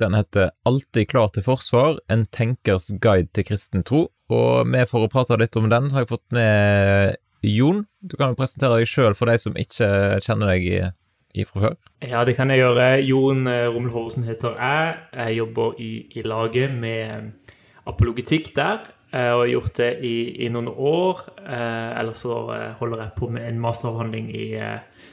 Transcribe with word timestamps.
Den 0.00 0.14
heter 0.14 0.50
Alltid 0.68 1.08
klar 1.08 1.30
til 1.32 1.44
forsvar, 1.46 1.96
en 2.12 2.26
tenkers 2.28 2.90
guide 3.00 3.30
til 3.32 3.46
kristen 3.48 3.84
tro, 3.86 4.06
og 4.28 4.68
med 4.68 4.88
for 4.90 5.06
å 5.06 5.08
prate 5.08 5.38
litt 5.40 5.56
om 5.56 5.70
den, 5.72 5.88
har 5.94 6.04
jeg 6.04 6.10
fått 6.10 6.34
med 6.36 7.16
Jon. 7.46 7.86
Du 8.04 8.18
kan 8.18 8.34
jo 8.34 8.38
presentere 8.38 8.80
deg 8.80 8.90
sjøl 8.90 9.16
for 9.16 9.30
de 9.30 9.38
som 9.40 9.56
ikke 9.56 9.88
kjenner 10.24 10.52
deg 10.52 10.66
i, 10.68 10.82
i 11.40 11.46
fra 11.48 11.62
før. 11.62 11.78
Ja, 12.04 12.26
det 12.28 12.36
kan 12.36 12.52
jeg 12.52 12.60
gjøre. 12.60 12.90
Jon 13.06 13.48
eh, 13.48 13.70
Rommel 13.70 13.94
Horsen 13.94 14.28
heter 14.28 14.58
jeg. 14.60 15.00
Jeg 15.16 15.40
jobber 15.40 15.80
i, 15.80 15.90
i 16.12 16.26
laget 16.26 16.76
med 16.76 17.32
apologetikk 17.88 18.52
der, 18.58 18.84
eh, 19.14 19.32
og 19.32 19.46
har 19.46 19.52
gjort 19.54 19.80
det 19.80 19.90
i, 20.04 20.14
i 20.44 20.52
noen 20.52 20.68
år. 20.74 21.24
Eh, 21.40 21.90
Eller 22.02 22.16
så 22.18 22.42
holder 22.82 23.06
jeg 23.06 23.16
på 23.16 23.32
med 23.32 23.48
en 23.48 23.64
masteravhandling 23.64 24.28
i 24.28 24.46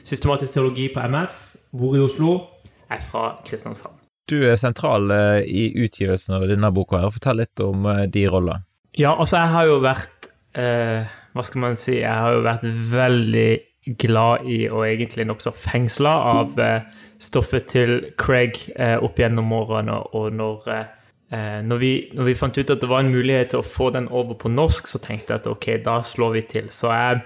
systematisk 0.04 0.58
teologi 0.58 0.90
på 0.92 1.08
MF, 1.08 1.44
bor 1.72 1.96
i 1.96 2.04
Oslo, 2.04 2.40
Jeg 2.84 3.00
er 3.00 3.06
fra 3.08 3.28
Kristiansand. 3.46 4.03
Du 4.30 4.38
er 4.48 4.56
sentral 4.56 5.10
eh, 5.12 5.42
i 5.44 5.66
utgivelsen 5.84 6.38
av 6.38 6.46
denne 6.48 6.70
boka. 6.72 7.02
her. 7.02 7.12
Fortell 7.12 7.42
litt 7.42 7.60
om 7.64 7.84
eh, 7.90 8.06
de 8.08 8.24
rollene. 8.30 8.64
Ja, 8.96 9.12
altså, 9.12 9.40
jeg 9.42 9.50
har 9.50 9.68
jo 9.68 9.78
vært 9.82 10.28
eh, 10.54 11.14
Hva 11.34 11.42
skal 11.42 11.64
man 11.64 11.78
si? 11.80 11.98
Jeg 11.98 12.14
har 12.14 12.36
jo 12.36 12.44
vært 12.46 12.66
veldig 12.94 13.48
glad 14.00 14.46
i, 14.48 14.64
og 14.70 14.86
egentlig 14.86 15.26
nokså 15.28 15.52
fengsla 15.52 16.12
av 16.30 16.60
eh, 16.60 16.86
stoffet 17.20 17.66
til 17.74 17.98
Craig 18.20 18.60
eh, 18.76 18.96
opp 18.96 19.18
gjennom 19.20 19.52
årene. 19.52 19.98
Og 20.16 20.32
når, 20.32 20.70
eh, 20.72 21.60
når, 21.66 21.82
vi, 21.82 21.92
når, 22.14 22.30
vi, 22.30 22.36
fant 22.38 22.56
ut 22.56 22.70
at 22.70 22.80
det 22.80 22.88
var 22.90 23.04
en 23.04 23.12
mulighet 23.12 23.52
til 23.52 23.60
å 23.60 23.66
få 23.66 23.90
den 23.94 24.08
over 24.08 24.38
på 24.40 24.52
norsk, 24.52 24.88
så 24.88 25.02
tenkte 25.02 25.34
jeg 25.34 25.44
at 25.44 25.50
ok, 25.50 25.68
da 25.84 25.98
slår 26.06 26.38
vi 26.38 26.44
til. 26.54 26.72
Så 26.72 26.92
jeg 26.94 27.20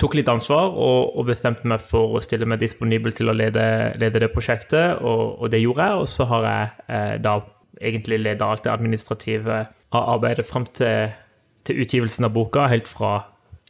tok 0.00 0.16
litt 0.16 0.30
ansvar 0.32 0.72
og, 0.72 1.12
og, 1.14 1.24
bestemte 1.28 1.68
meg 1.68 1.82
for 1.84 2.16
å 2.16 2.22
stille 2.24 2.48
meg 2.48 2.62
disponibel 2.62 3.14
til 3.14 3.30
å 3.30 3.36
lede, 3.36 3.64
lede 4.00 4.22
det 4.22 4.30
prosjektet, 4.32 5.00
og, 5.00 5.40
og, 5.40 5.46
det 5.52 5.62
gjorde 5.62 5.88
jeg. 5.88 6.02
Og 6.02 6.10
så 6.10 6.26
har 6.30 6.48
jeg 6.48 6.70
eh, 6.88 7.14
da 7.22 7.36
egentlig 7.80 8.20
leda 8.22 8.48
alt 8.50 8.66
det 8.66 8.72
administrative 8.72 9.62
av 9.96 10.10
arbeidet 10.16 10.46
fram 10.48 10.66
til, 10.68 11.14
til, 11.66 11.80
utgivelsen 11.84 12.28
av 12.28 12.34
boka, 12.36 12.68
helt 12.72 12.90
fra 12.90 13.14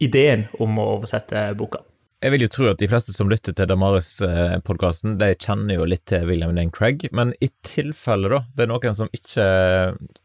ideen 0.03 0.49
om 0.63 0.79
å 0.81 0.91
oversette 0.97 1.51
boka. 1.59 1.85
Jeg 2.21 2.35
vil 2.35 2.45
jo 2.45 2.51
tro 2.53 2.67
at 2.69 2.81
de 2.83 2.89
fleste 2.89 3.15
som 3.15 3.31
lytter 3.33 3.55
til 3.57 3.69
Damaris-podkasten, 3.71 5.15
de 5.21 5.31
kjenner 5.41 5.79
jo 5.79 5.87
litt 5.89 6.05
til 6.11 6.27
William 6.29 6.53
Dane 6.53 6.73
Craig, 6.75 7.07
men 7.17 7.33
i 7.41 7.49
tilfelle 7.65 8.29
da, 8.29 8.43
det 8.57 8.67
er 8.67 8.73
noen 8.73 8.97
som 8.97 9.09
ikke 9.17 9.47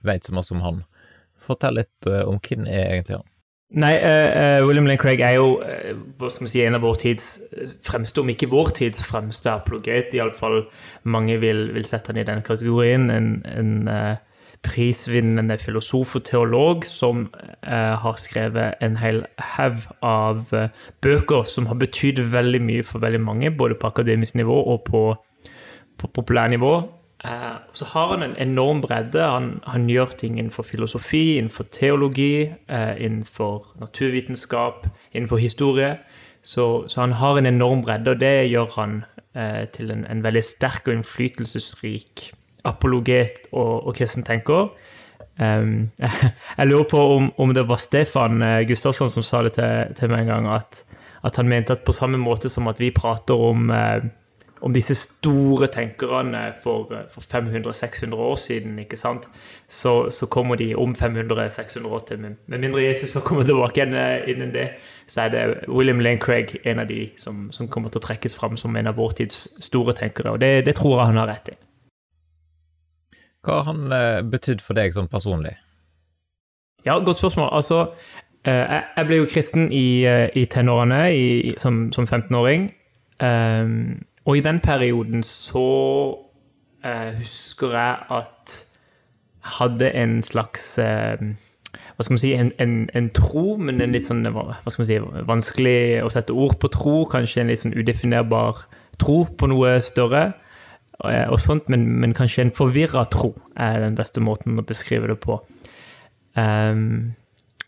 vet 0.03 0.27
så 0.27 0.35
mye 0.35 0.58
om 0.58 0.65
han, 0.65 0.81
fortell 1.45 1.80
litt 1.80 2.09
eh, 2.09 2.25
om 2.27 2.41
hvem 2.41 2.67
er 2.67 2.97
egentlig 2.97 3.19
han? 3.21 3.30
Nei, 3.73 3.95
uh, 3.97 4.61
William 4.67 4.85
Lane 4.85 4.99
Craig 5.02 5.19
er 5.25 5.39
jo 5.39 5.55
uh, 5.58 5.95
hva 6.19 6.30
skal 6.30 6.45
man 6.45 6.52
si, 6.52 6.61
en 6.61 6.77
av 6.77 6.83
vår 6.85 6.99
tids 7.02 7.30
fremste, 7.83 8.21
om 8.21 8.30
ikke 8.30 8.52
vår 8.52 8.69
tids 8.77 9.02
fremste 9.03 9.49
apologet. 9.52 10.13
Iallfall 10.13 10.67
mange 11.09 11.39
vil, 11.41 11.71
vil 11.73 11.88
sette 11.88 12.13
han 12.13 12.21
i 12.21 12.27
den 12.27 12.43
kategorien. 12.45 13.09
En, 13.09 13.31
en 13.49 13.89
uh, 13.89 14.13
prisvinnende 14.66 15.58
filosof 15.61 16.16
og 16.17 16.23
teolog 16.25 16.86
som 16.89 17.27
har 17.61 18.16
skrevet 18.17 18.80
en 18.81 18.95
hel 18.97 19.19
haug 19.53 19.83
av 20.02 20.47
bøker 21.05 21.45
som 21.45 21.67
har 21.69 21.77
betydd 21.77 22.23
veldig 22.33 22.63
mye 22.66 22.86
for 22.88 23.03
veldig 23.03 23.21
mange, 23.21 23.52
både 23.53 23.77
på 23.77 23.91
akademisk 23.91 24.39
nivå 24.39 24.55
og 24.73 24.81
på, 24.88 25.03
på 26.02 26.09
populærnivå. 26.17 26.73
Uh, 27.25 27.57
så 27.71 27.85
har 27.85 28.07
han 28.07 28.23
en 28.23 28.35
enorm 28.37 28.81
bredde. 28.81 29.21
Han, 29.21 29.59
han, 29.63 29.89
gjør 29.89 30.13
ting 30.17 30.37
innenfor 30.39 30.63
filosofi, 30.63 31.37
innenfor 31.37 31.65
teologi, 31.71 32.51
uh, 32.69 32.93
innenfor 33.01 33.65
naturvitenskap, 33.81 34.87
innenfor 35.11 35.37
historie. 35.37 35.95
Så, 36.41 36.87
så, 36.87 37.01
han 37.01 37.11
har 37.11 37.37
en 37.37 37.45
enorm 37.45 37.81
bredde, 37.81 38.11
og 38.11 38.19
det 38.21 38.49
gjør 38.51 38.67
han 38.75 38.99
uh, 39.37 39.63
til 39.73 39.91
en, 39.91 40.05
en, 40.05 40.23
veldig 40.23 40.43
sterk 40.43 40.87
og 40.87 40.99
innflytelsesrik 40.99 42.29
apologet 42.65 43.47
og, 43.51 43.87
og 43.87 43.95
kristen 43.95 44.23
tenker. 44.23 44.69
Um, 45.39 45.89
jeg 46.57 46.67
lurer 46.67 46.85
på 46.91 47.01
om, 47.15 47.31
om, 47.37 47.53
det 47.53 47.65
var 47.67 47.81
Stefan 47.81 48.43
Gustavsson 48.67 49.09
som 49.09 49.23
sa 49.23 49.41
det 49.43 49.55
til, 49.57 49.95
til 49.97 50.13
meg 50.13 50.27
en 50.27 50.31
gang, 50.35 50.51
at, 50.59 50.83
at, 51.23 51.35
han 51.35 51.49
mente 51.49 51.73
at 51.73 51.83
på 51.87 51.95
samme 51.95 52.21
måte 52.21 52.49
som 52.53 52.69
at 52.69 52.80
vi 52.80 52.93
prater 52.93 53.33
om 53.33 53.73
om 54.65 54.73
disse 54.73 54.95
store 54.98 55.67
tenkerne 55.70 56.39
for, 56.64 56.89
for 57.14 57.21
500-600 57.21 58.15
år 58.15 58.36
siden, 58.36 58.80
ikke 58.81 58.98
sant? 58.98 59.27
Så, 59.70 60.09
så 60.11 60.26
kommer 60.26 60.58
de 60.58 60.71
om 60.76 60.95
500-600 60.98 61.86
år 61.86 61.99
til. 62.08 62.23
Med 62.48 62.58
mindre 62.58 62.81
Jesus 62.83 63.14
har 63.14 63.21
kommet 63.21 63.45
tilbake 63.45 63.77
igjen 63.77 63.93
eh, 63.93 64.26
innen 64.33 64.53
det, 64.55 64.71
så 65.08 65.27
er 65.27 65.30
det 65.36 65.43
William 65.70 66.02
Lane 66.02 66.17
Craig 66.17 66.55
en 66.64 66.81
av 66.81 66.89
de 66.89 67.11
som, 67.21 67.52
som 67.53 67.70
kommer 67.70 67.93
til 67.93 68.02
å 68.02 68.08
trekkes 68.08 68.36
fram 68.39 68.58
som 68.58 68.76
en 68.76 68.89
av 68.89 68.98
vår 68.98 69.14
tids 69.21 69.43
store 69.67 69.93
tenkere, 69.93 70.33
og 70.33 70.42
det, 70.42 70.65
det 70.65 70.73
tror 70.80 70.97
jeg 70.97 71.11
han 71.11 71.21
har 71.21 71.30
rett 71.30 71.53
i. 71.53 71.59
Hva 73.45 73.59
har 73.59 73.70
han 73.70 73.93
eh, 73.93 74.23
betydd 74.26 74.65
for 74.65 74.82
deg 74.82 74.97
sånn 74.97 75.11
personlig? 75.11 75.53
Ja, 76.86 76.97
godt 77.05 77.21
spørsmål. 77.21 77.52
Altså, 77.53 77.83
eh, 78.49 78.82
jeg 78.82 79.05
ble 79.11 79.21
jo 79.21 79.30
kristen 79.30 79.70
i, 79.70 79.86
i 80.33 80.49
tenårene 80.49 81.05
som, 81.61 81.86
som 81.93 82.09
15-åring. 82.09 82.71
Um, 83.21 84.02
og 84.25 84.37
i 84.37 84.43
den 84.45 84.59
perioden 84.59 85.23
så 85.23 85.65
eh, 86.86 87.11
husker 87.19 87.75
jeg 87.77 87.97
at 88.19 88.55
jeg 89.45 89.58
hadde 89.59 89.91
en 89.93 90.23
slags 90.25 90.80
eh, 90.81 91.21
hva 91.95 92.03
skal 92.03 92.15
man 92.15 92.21
si, 92.21 92.31
en, 92.35 92.52
en, 92.59 92.73
en, 92.97 93.09
tro, 93.15 93.55
men 93.61 93.80
en 93.83 93.93
litt 93.93 94.08
sånn 94.08 94.25
hva 94.33 94.58
skal 94.65 94.81
man 94.81 94.89
si, 94.89 94.97
vanskelig 95.30 95.80
å 96.03 96.09
sette 96.11 96.35
ord 96.35 96.58
på 96.59 96.71
tro. 96.71 96.95
Kanskje 97.11 97.43
en 97.43 97.52
litt 97.52 97.61
sånn 97.61 97.75
udefinerbar 97.75 98.65
tro 98.99 99.21
på 99.37 99.49
noe 99.52 99.77
større. 99.85 100.25
Eh, 101.03 101.27
og 101.30 101.39
sånt, 101.43 101.69
men, 101.71 101.85
men 102.02 102.15
kanskje 102.15 102.45
en 102.45 102.55
forvirra 102.55 103.05
tro 103.11 103.33
er 103.55 103.80
den 103.83 103.95
beste 103.95 104.23
måten 104.23 104.59
å 104.59 104.65
beskrive 104.67 105.11
det 105.11 105.19
på. 105.23 105.39
Um, 106.35 107.15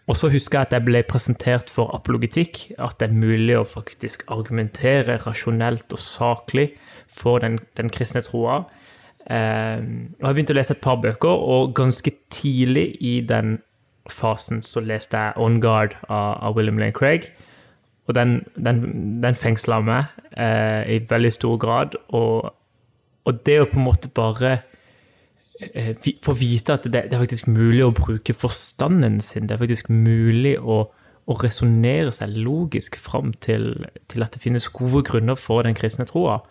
og 0.07 0.15
så 0.15 0.29
husker 0.31 0.59
jeg 0.61 0.67
at 0.69 0.73
jeg 0.77 0.85
ble 0.87 1.01
presentert 1.03 1.71
for 1.71 1.91
apologetikk, 1.95 2.61
at 2.79 2.95
det 2.99 3.09
er 3.09 3.15
mulig 3.19 3.57
å 3.59 3.67
faktisk 3.67 4.23
argumentere 4.31 5.19
rasjonelt 5.25 5.91
og 5.91 5.99
saklig 5.99 6.69
for 7.11 7.43
den, 7.43 7.57
den 7.75 7.91
kristne 7.91 8.23
troa. 8.23 8.61
Eh, 9.27 9.83
og 10.21 10.29
jeg 10.29 10.37
begynte 10.37 10.55
å 10.55 10.59
lese 10.59 10.77
et 10.77 10.83
par 10.83 11.01
bøker, 11.03 11.43
og 11.51 11.75
ganske 11.75 12.13
tidlig 12.31 12.93
i 13.03 13.17
den 13.27 13.57
fasen 14.07 14.63
så 14.63 14.79
leste 14.79 15.19
jeg 15.19 15.43
On 15.43 15.59
Guard 15.59 15.97
av, 16.07 16.37
av 16.39 16.55
William 16.55 16.79
Lane 16.79 16.95
Craig. 16.95 17.27
Og 18.07 18.15
den, 18.15 18.39
den, 18.55 18.79
den 19.19 19.35
fengsla 19.35 19.81
meg 19.83 20.13
eh, 20.31 20.87
i 20.95 21.01
veldig 21.09 21.33
stor 21.35 21.57
grad. 21.59 21.99
Og, 22.15 22.47
og 23.27 23.41
det 23.43 23.59
å 23.59 23.67
på 23.67 23.81
en 23.81 23.87
måte 23.89 24.11
bare 24.15 24.61
Eh, 25.59 25.95
få 26.21 26.33
vite 26.37 26.75
at 26.75 26.85
det, 26.85 27.07
det, 27.09 27.15
er 27.15 27.23
faktisk 27.23 27.47
mulig 27.49 27.81
å 27.81 27.93
bruke 27.95 28.35
forstanden 28.37 29.17
sin. 29.23 29.47
Det 29.49 29.55
er 29.55 29.61
faktisk 29.63 29.89
mulig 29.89 30.53
å, 30.61 30.83
å 31.25 31.37
resonnere 31.41 32.13
seg 32.13 32.35
logisk 32.35 32.99
fram 33.01 33.33
til, 33.41 33.87
til, 34.11 34.25
at 34.25 34.35
det 34.35 34.43
finnes 34.43 34.69
gode 34.69 35.01
grunner 35.07 35.39
for 35.39 35.65
den 35.65 35.77
kristne 35.77 36.05
troa. 36.09 36.43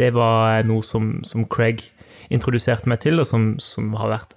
Det 0.00 0.10
var 0.16 0.64
noe 0.66 0.82
som, 0.86 1.20
som, 1.26 1.46
Craig 1.46 1.86
introduserte 2.32 2.90
meg 2.90 3.02
til, 3.04 3.22
og 3.22 3.28
som, 3.28 3.52
som, 3.62 3.94
har 4.00 4.16
vært 4.16 4.36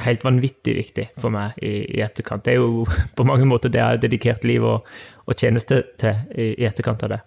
helt 0.00 0.24
vanvittig 0.24 0.76
viktig 0.78 1.06
for 1.18 1.34
meg 1.34 1.58
i, 1.60 1.82
i, 1.98 2.00
etterkant. 2.04 2.46
Det 2.46 2.54
er 2.54 2.62
jo 2.62 2.86
på 3.18 3.28
mange 3.28 3.48
måter 3.48 3.72
det 3.72 3.82
jeg 3.82 3.96
har 3.96 4.00
dedikert 4.00 4.48
liv 4.48 4.64
og, 4.64 4.88
og 5.26 5.36
tjeneste 5.36 5.82
til 6.00 6.24
i, 6.32 6.54
i 6.54 6.68
etterkant 6.68 7.04
av 7.04 7.18
det. 7.18 7.22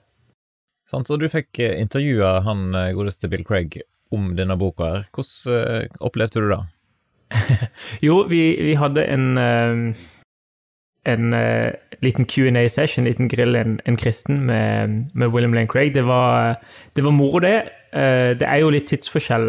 Sant, 0.89 1.09
og 1.13 1.21
du 1.21 1.29
fikk 1.29 1.61
eh, 1.61 1.77
intervjua 1.83 2.39
han 2.47 2.71
eh, 2.73 2.91
godeste 2.97 3.29
Bill 3.29 3.45
Craig 3.45 3.77
om 4.11 4.35
denne 4.37 4.57
boka. 4.57 4.83
her. 4.83 5.03
Hvordan 5.13 5.83
uh, 5.83 5.87
opplevde 5.99 6.41
du 6.41 6.49
det? 6.49 6.61
jo, 8.07 8.23
vi, 8.29 8.57
vi, 8.61 8.73
hadde 8.73 9.05
en, 9.05 9.37
uh, 9.37 9.95
en 11.05 11.33
uh, 11.33 11.71
liten 12.01 12.25
Q&A-session, 12.25 13.05
en 13.05 13.11
liten 13.11 13.29
grill, 13.29 13.55
en, 13.55 13.79
en 13.85 13.97
kristen, 13.97 14.41
med, 14.45 15.05
med, 15.13 15.27
William 15.27 15.53
Lane 15.53 15.67
Craig. 15.67 15.93
Det 15.95 16.07
var, 16.07 16.55
det 16.95 17.03
var 17.03 17.11
moro, 17.11 17.39
det. 17.39 17.63
det 17.91 18.45
er 18.45 18.59
jo 18.61 18.69
litt 18.69 18.85
tidsforskjell, 18.85 19.47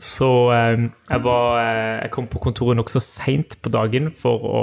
så 0.00 0.28
jeg, 0.52 1.18
var, 1.24 1.58
jeg 2.00 2.10
kom 2.10 2.24
på 2.26 2.40
kontoret 2.40 2.78
nokså 2.78 3.02
seint 3.04 3.58
på 3.60 3.68
dagen 3.68 4.08
for 4.16 4.46
å, 4.48 4.62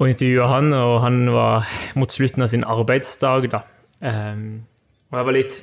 å 0.00 0.08
intervjue 0.08 0.46
han, 0.48 0.72
og 0.72 0.94
han 1.04 1.26
var 1.34 1.68
mot 2.00 2.12
slutten 2.12 2.46
av 2.46 2.48
sin 2.48 2.64
arbeidsdag, 2.64 3.50
da. 3.52 3.60
og 4.00 5.20
jeg 5.20 5.28
var 5.28 5.36
litt 5.36 5.58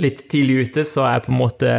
litt 0.00 0.26
tidlig 0.28 0.66
ute, 0.66 0.84
så 0.84 1.06
jeg 1.08 1.22
på 1.24 1.32
en 1.32 1.38
måte 1.40 1.68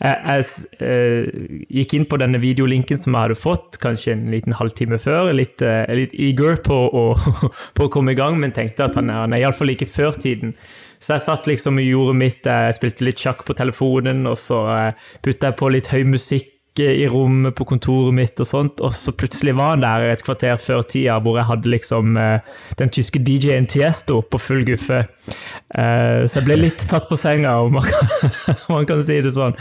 Jeg, 0.00 0.16
jeg 0.24 0.44
uh, 0.80 1.40
gikk 1.80 1.94
inn 1.98 2.06
på 2.08 2.18
denne 2.20 2.40
videolinken 2.40 3.00
som 3.00 3.12
jeg 3.12 3.28
hadde 3.28 3.36
fått, 3.36 3.76
kanskje 3.82 4.14
en 4.14 4.30
liten 4.32 4.56
halvtime 4.56 4.96
før. 5.00 5.28
Litt, 5.36 5.60
uh, 5.60 5.84
litt 5.96 6.14
eager 6.16 6.56
på 6.64 6.76
å, 6.76 7.04
på 7.76 7.88
å, 7.88 7.90
komme 7.92 8.14
i 8.14 8.18
gang, 8.18 8.38
men 8.40 8.56
tenkte 8.56 8.88
at 8.88 8.96
han 8.96 9.12
han 9.12 9.36
er 9.36 9.44
iallfall 9.44 9.74
ikke 9.74 9.90
før 9.90 10.16
tiden. 10.16 10.54
Så 11.00 11.16
jeg 11.16 11.26
satt 11.26 11.48
liksom 11.48 11.80
i 11.80 11.90
jordet 11.90 12.16
mitt. 12.16 12.48
Jeg 12.48 12.76
spilte 12.76 13.04
litt 13.04 13.20
sjakk 13.20 13.44
på 13.44 13.56
telefonen, 13.56 14.24
og 14.30 14.40
så 14.40 14.62
uh, 14.70 15.12
putta 15.24 15.50
jeg 15.50 15.60
på 15.60 15.70
litt 15.74 15.92
høy 15.92 16.02
musikk 16.08 16.56
i 16.82 17.06
rommet 17.10 17.54
på 17.56 17.66
kontoret 17.68 18.14
mitt, 18.16 18.40
og 18.40 18.48
sånt, 18.48 18.80
og 18.84 18.94
så 18.96 19.12
plutselig 19.16 19.54
var 19.58 19.74
han 19.74 19.84
der 19.84 20.06
et 20.10 20.24
kvarter 20.24 20.58
før 20.60 20.82
tida, 20.88 21.18
hvor 21.22 21.38
jeg 21.38 21.48
hadde 21.48 21.72
liksom 21.72 22.18
eh, 22.20 22.48
den 22.80 22.92
tyske 22.94 23.22
DJ-en 23.26 23.68
Tiesto 23.70 24.20
på 24.22 24.40
full 24.40 24.64
guffe. 24.68 25.02
Eh, 25.04 26.26
så 26.26 26.40
jeg 26.40 26.46
ble 26.48 26.58
litt 26.62 26.84
tatt 26.90 27.08
på 27.10 27.18
senga, 27.20 27.56
om 27.64 27.78
man 27.78 27.86
kan, 27.86 28.34
man 28.74 28.88
kan 28.88 29.04
si 29.06 29.20
det 29.24 29.32
sånn. 29.36 29.56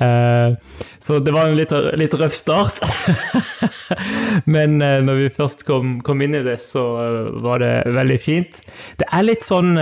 Eh, 0.00 0.56
så 1.04 1.20
det 1.20 1.34
var 1.36 1.50
en 1.50 1.58
litt, 1.58 1.74
litt 2.00 2.16
røff 2.18 2.36
start. 2.36 2.80
Men 4.54 4.78
når 4.80 5.18
vi 5.18 5.32
først 5.32 5.66
kom, 5.68 5.98
kom, 6.04 6.22
inn 6.24 6.38
i 6.38 6.44
det, 6.46 6.56
så 6.62 6.82
var 7.44 7.60
det 7.60 7.74
veldig 7.92 8.20
fint. 8.22 8.62
Det 9.00 9.10
er 9.12 9.26
litt 9.26 9.44
sånn, 9.44 9.74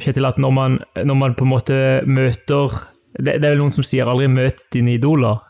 Kjetil, 0.00 0.26
at 0.26 0.40
når 0.42 0.52
man, 0.56 0.80
når 0.96 1.18
man 1.20 1.36
på 1.38 1.46
en 1.46 1.52
måte 1.52 1.76
møter 2.08 2.80
det, 3.18 3.40
det 3.40 3.46
er 3.46 3.54
vel 3.54 3.62
noen 3.64 3.74
som 3.74 3.86
sier 3.86 4.08
'aldri 4.08 4.28
møt 4.30 4.66
dine 4.74 4.94
idoler'. 4.96 5.40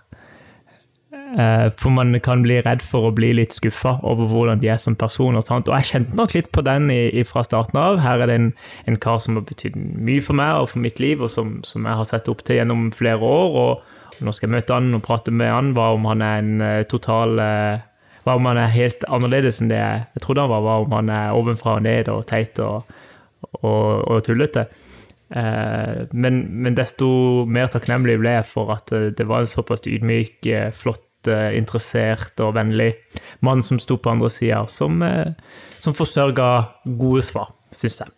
Eh, 1.39 1.69
for 1.79 1.95
man 1.95 2.17
kan 2.25 2.43
bli 2.43 2.57
redd 2.65 2.83
for 2.83 3.07
å 3.07 3.13
bli 3.15 3.31
litt 3.39 3.55
skuffa 3.55 3.97
over 4.07 4.27
hvordan 4.31 4.63
de 4.63 4.71
er 4.73 4.81
som 4.83 4.97
personer. 4.99 5.45
Sant? 5.47 5.69
Og 5.71 5.77
jeg 5.79 5.91
kjente 5.93 6.19
nok 6.19 6.35
litt 6.35 6.51
på 6.55 6.65
den 6.67 6.91
i, 6.91 7.03
i 7.21 7.25
fra 7.27 7.45
starten 7.47 7.79
av. 7.81 8.01
Her 8.05 8.25
er 8.25 8.31
det 8.31 8.39
en, 8.41 8.49
en, 8.91 8.99
kar 9.01 9.21
som 9.23 9.39
har 9.39 9.47
betydd 9.49 9.79
mye 9.79 10.25
for 10.25 10.39
meg 10.41 10.63
og 10.63 10.73
for 10.73 10.83
mitt 10.83 10.99
liv, 11.03 11.23
og 11.23 11.31
som, 11.31 11.59
som, 11.67 11.87
jeg 11.87 12.01
har 12.01 12.11
sett 12.11 12.31
opp 12.33 12.43
til 12.47 12.61
gjennom 12.61 12.91
flere 12.97 13.21
år. 13.21 13.61
Og, 13.63 14.03
og 14.17 14.27
nå 14.27 14.35
skal 14.35 14.51
jeg 14.51 14.57
møte 14.59 14.77
han 14.81 14.91
og 14.99 15.07
prate 15.07 15.35
med 15.35 15.55
han. 15.55 15.73
Hva 15.77 15.93
om 15.95 16.11
han 16.11 16.27
er 16.27 16.43
en 16.43 16.53
uh, 16.65 16.83
total 16.91 17.39
uh, 17.39 17.87
Hva 18.27 18.37
om 18.37 18.51
han 18.51 18.59
er 18.61 18.75
helt 18.75 19.07
annerledes 19.09 19.63
enn 19.63 19.71
det 19.71 19.79
jeg, 19.81 20.05
jeg 20.17 20.27
trodde 20.27 20.45
han 20.45 20.53
var? 20.53 20.67
Hva 20.67 20.79
om 20.85 20.99
han 20.99 21.15
er 21.15 21.39
ovenfra 21.39 21.79
og 21.79 21.87
ned 21.87 22.11
og 22.13 22.27
teit 22.29 22.59
og, 22.65 22.91
og, 23.63 24.09
og 24.11 24.25
tullete? 24.27 24.69
Eh, 25.31 26.07
men, 26.11 26.41
men, 26.63 26.75
desto 26.75 27.07
mer 27.47 27.71
takknemlig 27.71 28.17
ble 28.19 28.33
jeg 28.41 28.47
for 28.49 28.73
at 28.75 28.91
eh, 28.97 29.13
det 29.15 29.29
var 29.31 29.45
en 29.45 29.51
såpass 29.51 29.85
ydmyk, 29.87 30.41
eh, 30.51 30.71
flott, 30.75 31.05
interessert 31.29 32.41
og 32.41 32.55
vennlig 32.57 32.93
mann 33.45 33.65
som 33.67 33.81
sto 33.83 33.99
på 34.01 34.13
andre 34.13 34.31
sida, 34.33 34.63
som, 34.71 35.03
som 35.79 35.97
forsørga 35.97 36.47
gode 37.01 37.25
svar, 37.27 37.51
syns 37.75 38.01
jeg. 38.03 38.15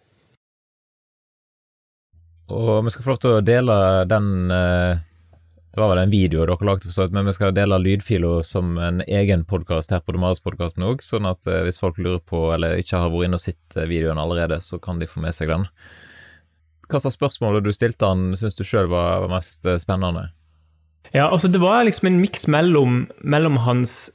Og 2.52 2.84
vi 2.84 2.92
skal 2.92 3.06
få 3.06 3.14
lov 3.14 3.22
til 3.22 3.34
å 3.38 3.44
dele 3.46 3.74
den 4.10 4.26
Det 4.52 5.80
var 5.80 5.88
vel 5.94 6.02
en 6.02 6.12
video 6.12 6.42
dere 6.44 6.66
lagde, 6.68 6.84
forstått, 6.84 7.14
men 7.16 7.24
vi 7.24 7.32
skal 7.32 7.54
dele 7.56 7.78
lydfila 7.80 8.42
som 8.44 8.76
en 8.76 9.00
egen 9.06 9.46
podkast 9.48 9.94
her 9.94 10.02
på 10.04 10.12
Domarespodkasten 10.12 10.84
òg, 10.84 11.00
sånn 11.00 11.26
at 11.30 11.48
hvis 11.48 11.80
folk 11.80 11.96
lurer 11.96 12.20
på, 12.20 12.50
eller 12.52 12.76
ikke 12.82 13.00
har 13.00 13.10
vært 13.14 13.30
inne 13.30 13.40
og 13.40 13.46
sett 13.46 13.78
videoen 13.88 14.20
allerede, 14.20 14.60
så 14.60 14.76
kan 14.82 15.00
de 15.00 15.08
få 15.08 15.24
med 15.24 15.32
seg 15.32 15.48
den 15.54 15.64
hva 16.92 17.00
slags 17.00 17.16
spørsmål 17.16 17.62
du 17.64 17.72
stilte 17.72 18.08
han, 18.08 18.32
syns 18.36 18.56
du 18.58 18.64
sjøl 18.66 18.90
var, 18.92 19.24
mest 19.32 19.66
eh, 19.68 19.80
spennende? 19.80 20.28
Ja, 21.12 21.28
altså 21.28 21.48
det 21.48 21.60
var 21.60 21.84
liksom 21.84 22.08
en 22.08 22.20
miks 22.20 22.46
mellom, 22.48 23.06
mellom, 23.20 23.56
hans 23.66 24.10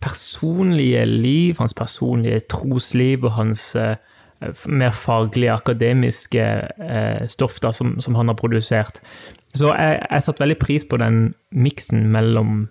personlige 0.00 1.04
liv, 1.04 1.58
hans 1.58 1.74
personlige 1.74 2.40
trosliv 2.48 3.24
og 3.24 3.32
hans 3.36 3.74
eh, 3.76 3.96
mer 4.66 4.90
faglige, 4.96 5.52
akademiske 5.52 6.44
eh, 6.80 7.26
stoff 7.28 7.60
da, 7.60 7.72
som, 7.72 7.98
som, 8.00 8.14
han 8.14 8.28
har 8.28 8.38
produsert. 8.40 9.02
Så 9.54 9.72
jeg, 9.74 10.00
jeg 10.10 10.22
satte 10.22 10.44
veldig 10.44 10.58
pris 10.60 10.84
på 10.84 10.96
den 11.00 11.34
miksen 11.50 12.06
mellom 12.12 12.68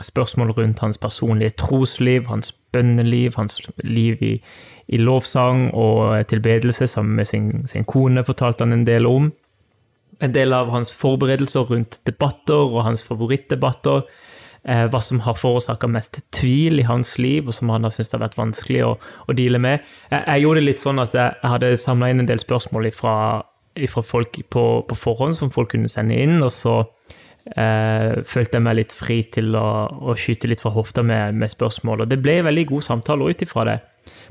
spørsmål 0.00 0.50
rundt 0.50 0.80
hans 0.80 0.98
personlige 0.98 1.56
trosliv, 1.56 2.26
hans 2.28 2.52
bønneliv, 2.72 3.32
hans 3.36 3.60
liv 3.84 4.22
i, 4.22 4.42
i 4.88 4.96
lovsang 4.96 5.70
og 5.74 6.26
tilbedelse 6.28 6.86
sammen 6.86 7.16
med 7.16 7.24
sin, 7.24 7.68
sin, 7.68 7.84
kone, 7.84 8.24
fortalte 8.24 8.64
han 8.64 8.72
en 8.72 8.86
del 8.86 9.06
om. 9.06 9.32
En 10.24 10.32
del 10.32 10.54
av 10.56 10.70
hans 10.72 10.92
forberedelser 10.96 11.68
rundt 11.68 12.00
debatter 12.08 12.56
og 12.56 12.84
hans 12.86 13.04
favorittdebatter. 13.04 14.06
Eh, 14.66 14.86
hva 14.90 14.98
som 15.04 15.20
har 15.22 15.36
forårsaka 15.38 15.86
mest 15.86 16.18
tvil 16.34 16.80
i 16.82 16.86
hans 16.88 17.12
liv, 17.22 17.46
og 17.46 17.54
som 17.54 17.70
han 17.70 17.86
har 17.86 17.92
syntes 17.94 18.16
har 18.16 18.24
vært 18.24 18.38
vanskelig 18.38 18.80
å, 18.82 18.94
å 18.98 19.36
deale 19.36 19.60
med. 19.62 19.84
Jeg, 20.10 20.24
jeg, 20.24 20.42
gjorde 20.42 20.62
det 20.62 20.66
litt 20.66 20.82
sånn 20.82 21.02
at 21.02 21.14
jeg, 21.14 21.36
jeg 21.38 21.52
hadde 21.52 21.76
samla 21.78 22.08
inn 22.10 22.24
en 22.24 22.30
del 22.30 22.42
spørsmål 22.42 22.90
fra 22.96 23.14
folk 24.02 24.40
på, 24.50 24.64
på, 24.88 24.98
forhånd 24.98 25.36
som 25.38 25.52
folk 25.54 25.70
kunne 25.74 25.90
sende 25.92 26.18
inn, 26.18 26.40
og 26.42 26.50
så 26.50 26.80
eh, 27.54 28.22
følte 28.26 28.58
jeg 28.58 28.64
meg 28.64 28.78
litt 28.80 28.94
fri 28.96 29.20
til 29.32 29.54
å, 29.58 29.66
å 30.10 30.16
skyte 30.18 30.50
litt 30.50 30.62
fra 30.64 30.72
hofta 30.74 31.04
med, 31.06 31.36
med, 31.38 31.52
spørsmål. 31.52 32.04
Og 32.04 32.10
det 32.10 32.18
ble 32.22 32.40
veldig 32.46 32.66
god 32.72 32.86
samtale 32.88 33.30
ut 33.30 33.44
ifra 33.46 33.66
det. 33.68 33.76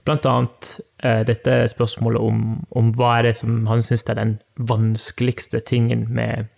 Blant 0.05 0.27
annet 0.29 0.71
eh, 1.03 1.21
dette 1.27 1.61
spørsmålet 1.71 2.21
om, 2.21 2.43
om, 2.75 2.91
hva 2.97 3.17
er 3.19 3.29
det 3.29 3.35
som 3.39 3.63
han 3.69 3.83
syns 3.85 4.05
er 4.09 4.19
den 4.19 4.37
vanskeligste 4.55 5.63
tingen 5.65 6.07
med, 6.13 6.51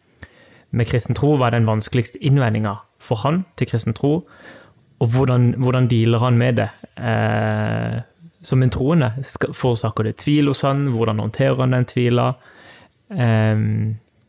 med 0.71 0.89
kristen 0.89 1.17
tro. 1.17 1.35
Hva 1.37 1.51
er 1.51 1.59
den 1.59 1.69
vanskeligste 1.69 2.21
innvendinga 2.25 2.77
for 3.03 3.21
han 3.23 3.43
til 3.59 3.69
kristen 3.69 3.97
tro? 3.97 4.19
Og 4.97 5.13
hvordan, 5.13 5.51
hvordan 5.61 5.89
dealer 5.91 6.23
han 6.23 6.39
med 6.41 6.57
det 6.57 6.71
eh, 6.97 8.01
som 8.41 8.63
en 8.63 8.73
troende? 8.73 9.13
Forårsaker 9.53 10.09
det 10.09 10.17
tvil 10.23 10.49
hos 10.49 10.63
han? 10.65 10.87
Hvordan 10.95 11.21
håndterer 11.21 11.61
han 11.61 11.77
den 11.77 11.85
tvila? 11.89 12.31
Eh, 13.13 13.61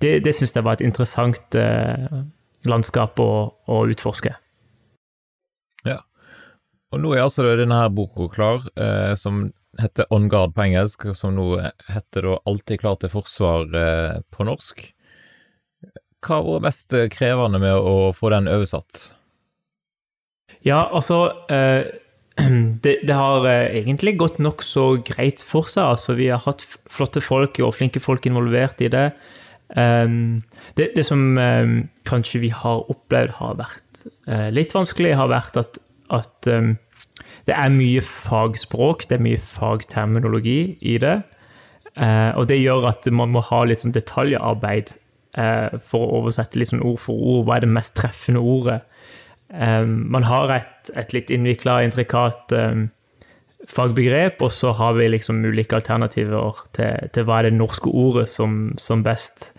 det 0.03 0.19
det 0.27 0.35
syns 0.37 0.55
jeg 0.57 0.67
var 0.67 0.79
et 0.79 0.85
interessant 0.87 1.59
eh, 1.59 2.21
landskap 2.69 3.21
å, 3.23 3.31
å 3.67 3.81
utforske. 3.91 4.35
Ja. 5.87 6.01
Og 6.93 7.03
nå 7.03 7.13
er 7.15 7.27
altså 7.27 7.45
denne 7.59 7.83
her 7.83 7.91
boka 7.93 8.29
klar, 8.33 8.65
eh, 8.81 9.15
som 9.19 9.49
heter 9.79 10.09
On 10.15 10.29
Guard 10.31 10.55
på 10.57 10.65
engelsk, 10.65 11.11
som 11.15 11.37
nå 11.37 11.51
heter 11.93 12.27
da 12.27 12.39
Alltid 12.49 12.81
klar 12.83 12.97
til 12.99 13.13
forsvar 13.13 13.69
eh, 13.77 14.17
på 14.35 14.49
norsk. 14.49 14.89
Hva 16.25 16.41
var 16.43 16.65
mest 16.65 16.97
krevende 17.15 17.61
med 17.63 17.77
å 17.77 18.11
få 18.17 18.33
den 18.35 18.51
oversatt? 18.51 19.13
Ja, 20.67 20.89
altså 20.91 21.47
eh, 21.53 21.87
det, 22.85 23.01
det, 23.07 23.15
har 23.15 23.47
eh, 23.47 23.79
egentlig 23.81 24.17
gått 24.21 24.41
nokså 24.43 24.89
greit 25.07 25.43
for 25.45 25.69
seg. 25.71 25.95
Altså, 25.95 26.17
vi 26.19 26.31
har 26.33 26.43
hatt 26.45 26.65
flotte 26.91 27.23
folk 27.25 27.61
og 27.65 27.77
flinke 27.77 28.03
folk 28.03 28.27
involvert 28.29 28.83
i 28.85 28.91
det. 28.93 29.11
Um, 29.77 30.43
det, 30.79 30.93
det, 30.97 31.05
som 31.05 31.37
um, 31.37 31.89
kanskje 32.09 32.41
vi 32.41 32.49
har 32.49 32.87
opplevd 32.89 33.35
har 33.37 33.59
vært 33.59 34.07
uh, 34.25 34.49
litt 34.55 34.73
vanskelig, 34.73 35.13
har 35.19 35.29
vært 35.29 35.61
at 35.61 35.83
at 36.09 36.49
um, 36.49 36.77
det 37.49 37.57
er 37.57 37.73
mye 37.73 38.01
fagspråk, 38.05 39.07
det 39.09 39.19
er 39.19 39.25
mye 39.25 39.41
fagterminologi 39.41 40.79
i 40.81 40.97
det. 41.03 41.19
Uh, 41.99 42.33
og 42.39 42.49
det 42.49 42.61
gjør 42.61 42.89
at 42.91 43.09
man 43.13 43.33
må 43.35 43.43
ha 43.45 43.65
liksom 43.67 43.93
detaljarbeid 43.93 44.95
uh, 45.39 45.77
for 45.83 46.05
å 46.05 46.21
oversette 46.23 46.61
liksom 46.61 46.85
ord 46.85 47.01
for 47.03 47.19
ord. 47.19 47.47
Hva 47.49 47.59
er 47.59 47.67
det 47.67 47.75
mest 47.77 47.97
treffende 47.99 48.41
ordet? 48.41 48.83
Man 49.49 50.27
har 50.29 50.51
et, 50.53 50.91
et 50.93 51.15
litt 51.17 51.31
innvikla, 51.33 51.79
intrikat 51.81 52.53
fagbegrep, 53.65 54.43
og 54.45 54.53
så 54.53 54.75
har 54.77 54.93
vi 54.99 55.07
liksom 55.09 55.41
ulike 55.41 55.79
alternativer 55.79 56.59
til, 56.77 57.09
til 57.15 57.25
hva 57.25 57.39
er 57.39 57.49
det 57.49 57.57
norske 57.57 57.89
ordet 57.89 58.27
som, 58.29 58.75
som 58.77 59.01
best, 59.07 59.55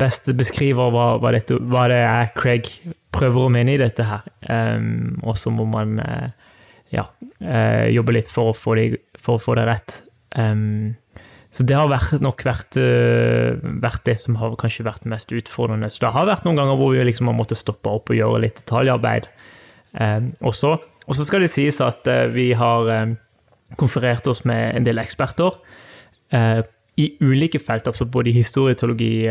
best 0.00 0.30
beskriver 0.38 0.92
hva, 0.92 1.06
hva, 1.20 1.32
dette, 1.34 1.58
hva, 1.70 1.86
det 1.90 2.00
er 2.06 2.30
Craig 2.36 2.70
prøver 3.14 3.46
å 3.46 3.52
mene 3.52 3.74
i 3.74 3.80
dette 3.80 4.06
her. 4.06 4.24
Um, 4.46 5.18
og 5.26 5.38
så 5.38 5.52
må 5.54 5.66
man 5.68 5.98
uh, 6.00 6.30
ja, 6.94 7.06
uh, 7.42 7.86
jobbe 7.90 8.16
litt 8.16 8.30
for 8.32 8.50
å 8.50 8.56
få 8.56 8.76
det, 8.78 8.88
for 9.20 9.38
å 9.38 9.42
få 9.42 9.56
det 9.58 9.66
rett. 9.68 10.00
Um, 10.38 10.96
så 11.50 11.66
det 11.66 11.74
har 11.74 11.90
vært, 11.90 12.20
nok 12.22 12.44
vært, 12.46 12.78
uh, 12.78 13.58
vært, 13.82 14.04
det 14.06 14.16
som 14.22 14.38
har 14.40 14.54
kanskje 14.60 14.86
vært 14.86 15.08
mest 15.10 15.34
utfordrende. 15.34 15.90
Så 15.90 16.04
det 16.04 16.14
har 16.14 16.28
vært 16.30 16.46
noen 16.46 16.60
ganger 16.60 16.78
hvor 16.78 16.94
vi 16.94 17.06
liksom 17.06 17.30
har 17.30 17.38
måttet 17.38 17.60
stoppe 17.60 17.90
opp 17.90 18.12
og 18.12 18.20
gjøre 18.20 18.44
litt 18.46 18.62
detaljarbeid 18.62 19.28
um, 19.98 20.30
også. 20.52 20.76
Og 21.10 21.18
så 21.18 21.26
skal 21.26 21.42
det 21.42 21.50
sies 21.50 21.80
at 21.82 22.06
vi 22.30 22.52
har 22.54 22.86
konferert 23.80 24.28
oss 24.30 24.44
med 24.46 24.76
en 24.78 24.84
del 24.86 25.00
eksperter 25.02 25.56
i 27.02 27.06
ulike 27.18 27.58
felt, 27.58 27.88
altså 27.90 28.06
både 28.06 28.30
i 28.30 28.36
historietologi 28.36 29.24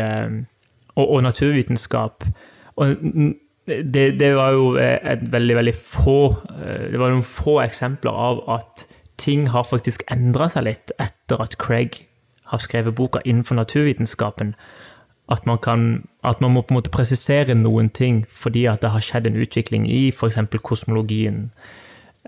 og, 0.96 1.06
og 1.06 1.22
naturvitenskap. 1.22 2.24
Og 2.76 2.96
det, 3.66 4.20
det, 4.20 4.34
var 4.34 4.50
jo 4.56 4.76
eh, 4.76 4.98
et 5.12 5.32
veldig, 5.32 5.56
veldig 5.56 5.74
få 5.76 6.20
eh, 6.30 6.86
Det 6.92 7.00
var 7.00 7.12
noen 7.12 7.26
få 7.26 7.60
eksempler 7.62 8.10
av 8.12 8.42
at 8.58 8.86
ting 9.20 9.50
har 9.52 9.68
faktisk 9.68 10.02
endra 10.10 10.48
seg 10.48 10.64
litt 10.66 10.94
etter 10.98 11.42
at 11.44 11.58
Craig 11.60 12.06
har 12.50 12.62
skrevet 12.62 12.96
boka 12.96 13.20
innenfor 13.24 13.58
naturvitenskapen. 13.58 14.54
At 15.30 15.44
man, 15.46 15.60
kan, 15.62 16.08
at 16.24 16.40
man 16.40 16.54
må 16.54 16.64
på 16.64 16.74
en 16.74 16.80
måte 16.80 16.90
presisere 16.90 17.54
noen 17.54 17.90
ting 17.94 18.24
fordi 18.28 18.64
at 18.66 18.82
det 18.82 18.90
har 18.90 19.04
skjedd 19.04 19.28
en 19.28 19.38
utvikling 19.38 19.86
i 19.86 20.08
f.eks. 20.10 20.40
kosmologien. 20.64 21.50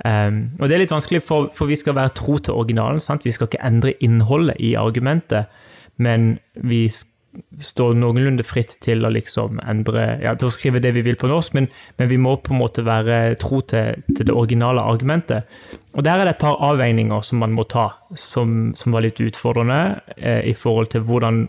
Um, 0.05 0.53
og 0.61 0.69
det 0.69 0.77
er 0.77 0.85
litt 0.85 0.95
vanskelig, 0.95 1.21
for, 1.27 1.51
for, 1.55 1.69
vi 1.69 1.77
skal 1.77 1.97
være 1.99 2.15
tro 2.17 2.37
til 2.39 2.55
originalen. 2.55 3.01
Sant? 3.01 3.27
Vi 3.27 3.35
skal 3.35 3.51
ikke 3.51 3.65
endre 3.67 3.97
innholdet 4.05 4.61
i 4.61 4.75
argumentet, 4.79 5.51
men 5.97 6.37
vi 6.55 6.87
skal 6.89 7.12
står 7.61 7.97
noenlunde 7.99 8.45
fritt 8.47 8.77
til 8.85 9.05
å 9.05 9.11
liksom 9.13 9.61
endre 9.69 10.05
ja, 10.23 10.33
til 10.39 10.49
å 10.49 10.55
skrive 10.55 10.81
det 10.83 10.95
vi 10.97 11.05
vil 11.05 11.19
på 11.21 11.29
norsk, 11.31 11.57
men, 11.59 11.69
men 11.99 12.11
vi 12.11 12.19
må 12.21 12.37
på 12.41 12.55
en 12.55 12.63
måte 12.63 12.85
være 12.87 13.35
tro 13.41 13.61
til, 13.61 14.01
til, 14.09 14.25
det 14.29 14.35
originale 14.35 14.85
argumentet. 14.85 15.49
Og 15.93 16.07
Der 16.07 16.19
er 16.19 16.29
det 16.29 16.37
et 16.37 16.45
par 16.45 16.61
avveininger 16.65 17.25
som 17.27 17.43
man 17.43 17.55
må 17.57 17.67
ta, 17.69 17.91
som, 18.17 18.73
som 18.79 18.97
var 18.97 19.05
litt 19.05 19.21
utfordrende 19.21 20.01
eh, 20.17 20.43
i 20.49 20.57
forhold 20.57 20.95
til 20.95 21.05
hvordan 21.09 21.47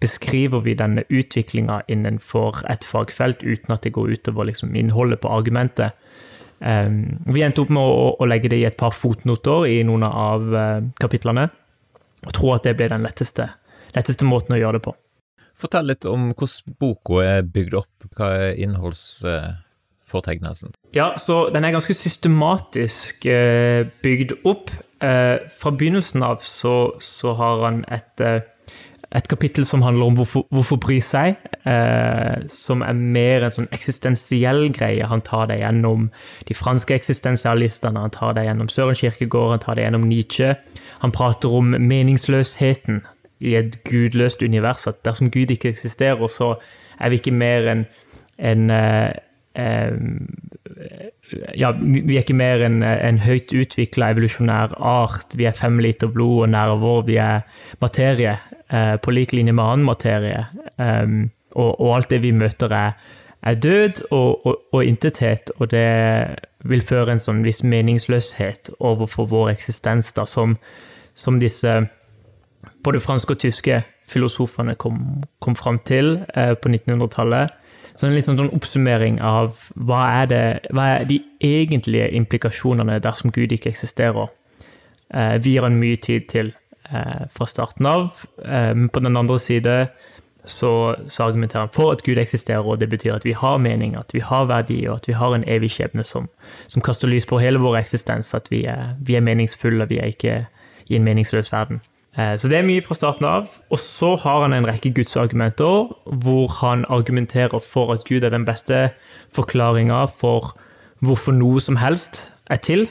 beskriver 0.00 0.62
vi 0.64 0.74
denne 0.78 1.04
utviklinga 1.12 1.82
innenfor 1.92 2.62
et 2.72 2.86
fagfelt 2.88 3.42
uten 3.44 3.74
at 3.74 3.84
det 3.84 3.92
går 3.96 4.14
utover 4.16 4.48
liksom, 4.48 4.72
innholdet 4.76 5.20
på 5.20 5.32
argumentet. 5.32 5.92
Um, 6.60 7.20
vi 7.32 7.44
endte 7.44 7.62
opp 7.64 7.70
med 7.72 7.84
å, 7.84 8.08
å, 8.20 8.26
legge 8.28 8.50
det 8.52 8.58
i 8.60 8.66
et 8.68 8.76
par 8.80 8.92
fotnoter 8.92 9.64
i 9.68 9.78
noen 9.88 10.04
av 10.04 10.42
uh, 10.52 10.80
kapitlene, 11.00 11.46
og 12.26 12.34
tror 12.36 12.58
at 12.58 12.68
det 12.68 12.74
ble 12.76 12.90
den 12.92 13.04
letteste, 13.04 13.46
letteste, 13.94 14.28
måten 14.28 14.56
å 14.56 14.60
gjøre 14.60 14.76
det 14.76 14.84
på. 14.84 14.92
Fortell 15.60 15.86
litt 15.90 16.04
om 16.08 16.30
hvordan 16.32 16.74
boka 16.80 17.14
er 17.24 17.42
bygd 17.44 17.74
opp. 17.82 17.94
Hva 18.16 18.26
er 18.46 18.52
innholdsfortegnelsen? 18.64 20.70
Ja, 20.96 21.08
så 21.20 21.34
Den 21.54 21.64
er 21.64 21.76
ganske 21.76 21.94
systematisk 21.94 23.26
uh, 23.28 23.80
bygd 24.04 24.30
opp. 24.44 24.70
Uh, 25.00 25.36
fra 25.48 25.70
begynnelsen 25.72 26.22
av 26.26 26.36
så, 26.44 26.92
så 27.00 27.32
har 27.38 27.64
han 27.64 27.84
et 27.88 28.20
et 29.10 29.26
kapittel 29.28 29.66
som 29.66 29.82
handler 29.82 30.06
om 30.06 30.16
hvorfor, 30.18 30.44
hvorfor 30.54 30.78
bry 30.78 31.00
seg, 31.02 31.38
eh, 31.66 32.46
som 32.46 32.84
er 32.86 32.94
mer 32.94 33.46
en 33.46 33.54
sånn 33.56 33.70
eksistensiell 33.74 34.68
greie. 34.74 35.08
Han 35.10 35.24
tar 35.26 35.48
deg 35.50 35.64
gjennom 35.64 36.08
de 36.46 36.54
franske 36.54 36.94
eksistensialistene, 36.94 38.04
han 38.06 38.14
tar 38.14 38.36
deg 38.38 38.46
gjennom 38.46 38.70
Søren 38.70 38.98
Kirkegård, 38.98 39.56
han 39.56 39.64
tar 39.64 39.78
deg 39.78 39.88
gjennom 39.88 40.06
Nietzsche. 40.06 40.54
Han 41.02 41.14
prater 41.16 41.56
om 41.58 41.74
meningsløsheten 41.74 43.02
i 43.40 43.56
et 43.56 43.80
gudløst 43.88 44.42
univers, 44.42 44.86
at 44.86 45.00
dersom 45.04 45.30
Gud 45.32 45.50
ikke 45.50 45.72
eksisterer, 45.72 46.26
så 46.28 46.54
er 47.00 47.12
vi 47.12 47.20
ikke 47.20 47.34
mer 47.34 47.68
enn 47.72 47.84
en, 48.38 48.70
en 48.70 48.70
eh, 49.60 51.10
ja, 51.56 51.70
vi 51.70 52.16
er 52.16 52.24
ikke 52.24 52.36
mer 52.36 52.64
enn 52.66 52.82
en 52.82 53.20
høyt 53.22 53.52
utvikla 53.54 54.10
evolusjonær 54.14 54.74
art. 54.76 55.36
Vi 55.38 55.46
er 55.48 55.56
fem 55.56 55.78
liter 55.82 56.10
blod 56.10 56.46
og 56.46 56.52
nerver, 56.54 57.04
vi 57.06 57.18
er 57.22 57.44
materie 57.82 58.36
eh, 58.70 58.96
på 59.02 59.14
lik 59.14 59.34
linje 59.36 59.54
med 59.54 59.64
annen 59.64 59.86
materie. 59.86 60.44
Um, 60.76 61.30
og, 61.52 61.80
og, 61.80 61.94
alt 61.96 62.10
det 62.10 62.20
vi 62.22 62.30
møter, 62.34 62.72
er, 62.72 62.92
er 63.42 63.54
død 63.58 64.04
og, 64.10 64.46
og, 64.46 64.56
og, 64.72 64.84
intethet, 64.84 65.50
og 65.58 65.70
det 65.72 65.86
vil 66.70 66.84
føre 66.84 67.16
en 67.16 67.22
sånn 67.22 67.42
viss 67.44 67.64
meningsløshet 67.66 68.70
overfor 68.78 69.26
vår 69.30 69.54
eksistens, 69.56 70.12
da, 70.14 70.26
som, 70.28 70.56
som 71.14 71.40
disse 71.42 71.74
både 72.84 73.00
franske 73.00 73.34
og 73.34 73.42
tyske 73.42 73.82
filosofene 74.10 74.74
kom, 74.80 75.22
kom 75.40 75.56
fram 75.56 75.78
til 75.86 76.18
eh, 76.34 76.54
på 76.58 76.72
1900-tallet. 76.72 77.56
Så 77.94 78.06
en 78.06 78.14
litt 78.16 78.26
sånn, 78.26 78.38
sånn 78.40 78.54
oppsummering 78.56 79.18
av 79.20 79.58
hva 79.76 80.04
er, 80.22 80.28
det, 80.30 80.44
hva 80.72 80.86
er 80.94 81.08
de 81.08 81.20
egentlige 81.44 82.08
implikasjonene 82.16 83.00
dersom 83.02 83.32
Gud 83.34 83.52
ikke 83.52 83.72
eksisterer. 83.72 84.30
Eh, 85.14 85.36
vi 85.42 85.56
gir 85.56 85.66
han 85.66 85.78
mye 85.80 85.98
tid 86.00 86.28
til 86.30 86.52
eh, 86.88 87.26
fra 87.34 87.48
starten 87.48 87.88
av. 87.90 88.22
Eh, 88.44 88.72
men 88.76 88.88
på 88.88 89.02
den 89.04 89.18
andre 89.20 89.38
side 89.42 89.76
så, 90.44 90.72
så, 91.06 91.26
argumenterer 91.26 91.66
han 91.66 91.74
for 91.74 91.92
at 91.92 92.02
Gud 92.06 92.18
eksisterer, 92.18 92.64
og 92.64 92.80
det 92.80 92.88
betyr 92.88 93.18
at 93.18 93.26
vi 93.28 93.36
har 93.36 93.58
mening, 93.60 93.96
at 93.98 94.14
vi 94.16 94.22
har 94.24 94.48
verdi, 94.48 94.80
og 94.88 95.02
at 95.02 95.10
vi 95.10 95.18
har 95.18 95.36
en 95.36 95.44
evig 95.44 95.74
skjebne 95.74 96.04
som, 96.06 96.30
som 96.68 96.82
kaster 96.82 97.10
lys 97.10 97.28
på 97.28 97.42
hele 97.42 97.60
vår 97.60 97.82
eksistens, 97.82 98.32
at 98.34 98.48
vi 98.50 98.64
er, 98.64 98.94
vi 99.00 99.18
er 99.18 99.26
meningsfulle, 99.26 99.88
vi 99.90 100.00
er 100.00 100.14
ikke 100.14 100.44
i 100.88 100.96
en 100.96 101.04
meningsløs 101.04 101.52
verden. 101.52 101.82
Eh, 102.18 102.34
så 102.36 102.48
det 102.50 102.58
er 102.58 102.66
mye 102.66 102.82
fra 102.82 102.96
starten 102.98 103.26
av. 103.28 103.50
Og 103.70 103.80
så 103.80 104.14
har 104.22 104.44
han 104.44 104.54
en 104.56 104.66
rekke 104.68 104.92
gudsargumenter, 104.96 105.92
hvor 106.24 106.56
han 106.60 106.84
argumenterer 106.90 107.62
for 107.64 107.92
at 107.94 108.04
Gud 108.08 108.24
er 108.24 108.34
den 108.34 108.46
beste 108.48 108.90
forklaringa 109.34 110.06
for 110.10 110.54
hvorfor 111.00 111.36
noe 111.36 111.60
som 111.62 111.78
helst 111.80 112.26
er 112.50 112.60
til. 112.64 112.88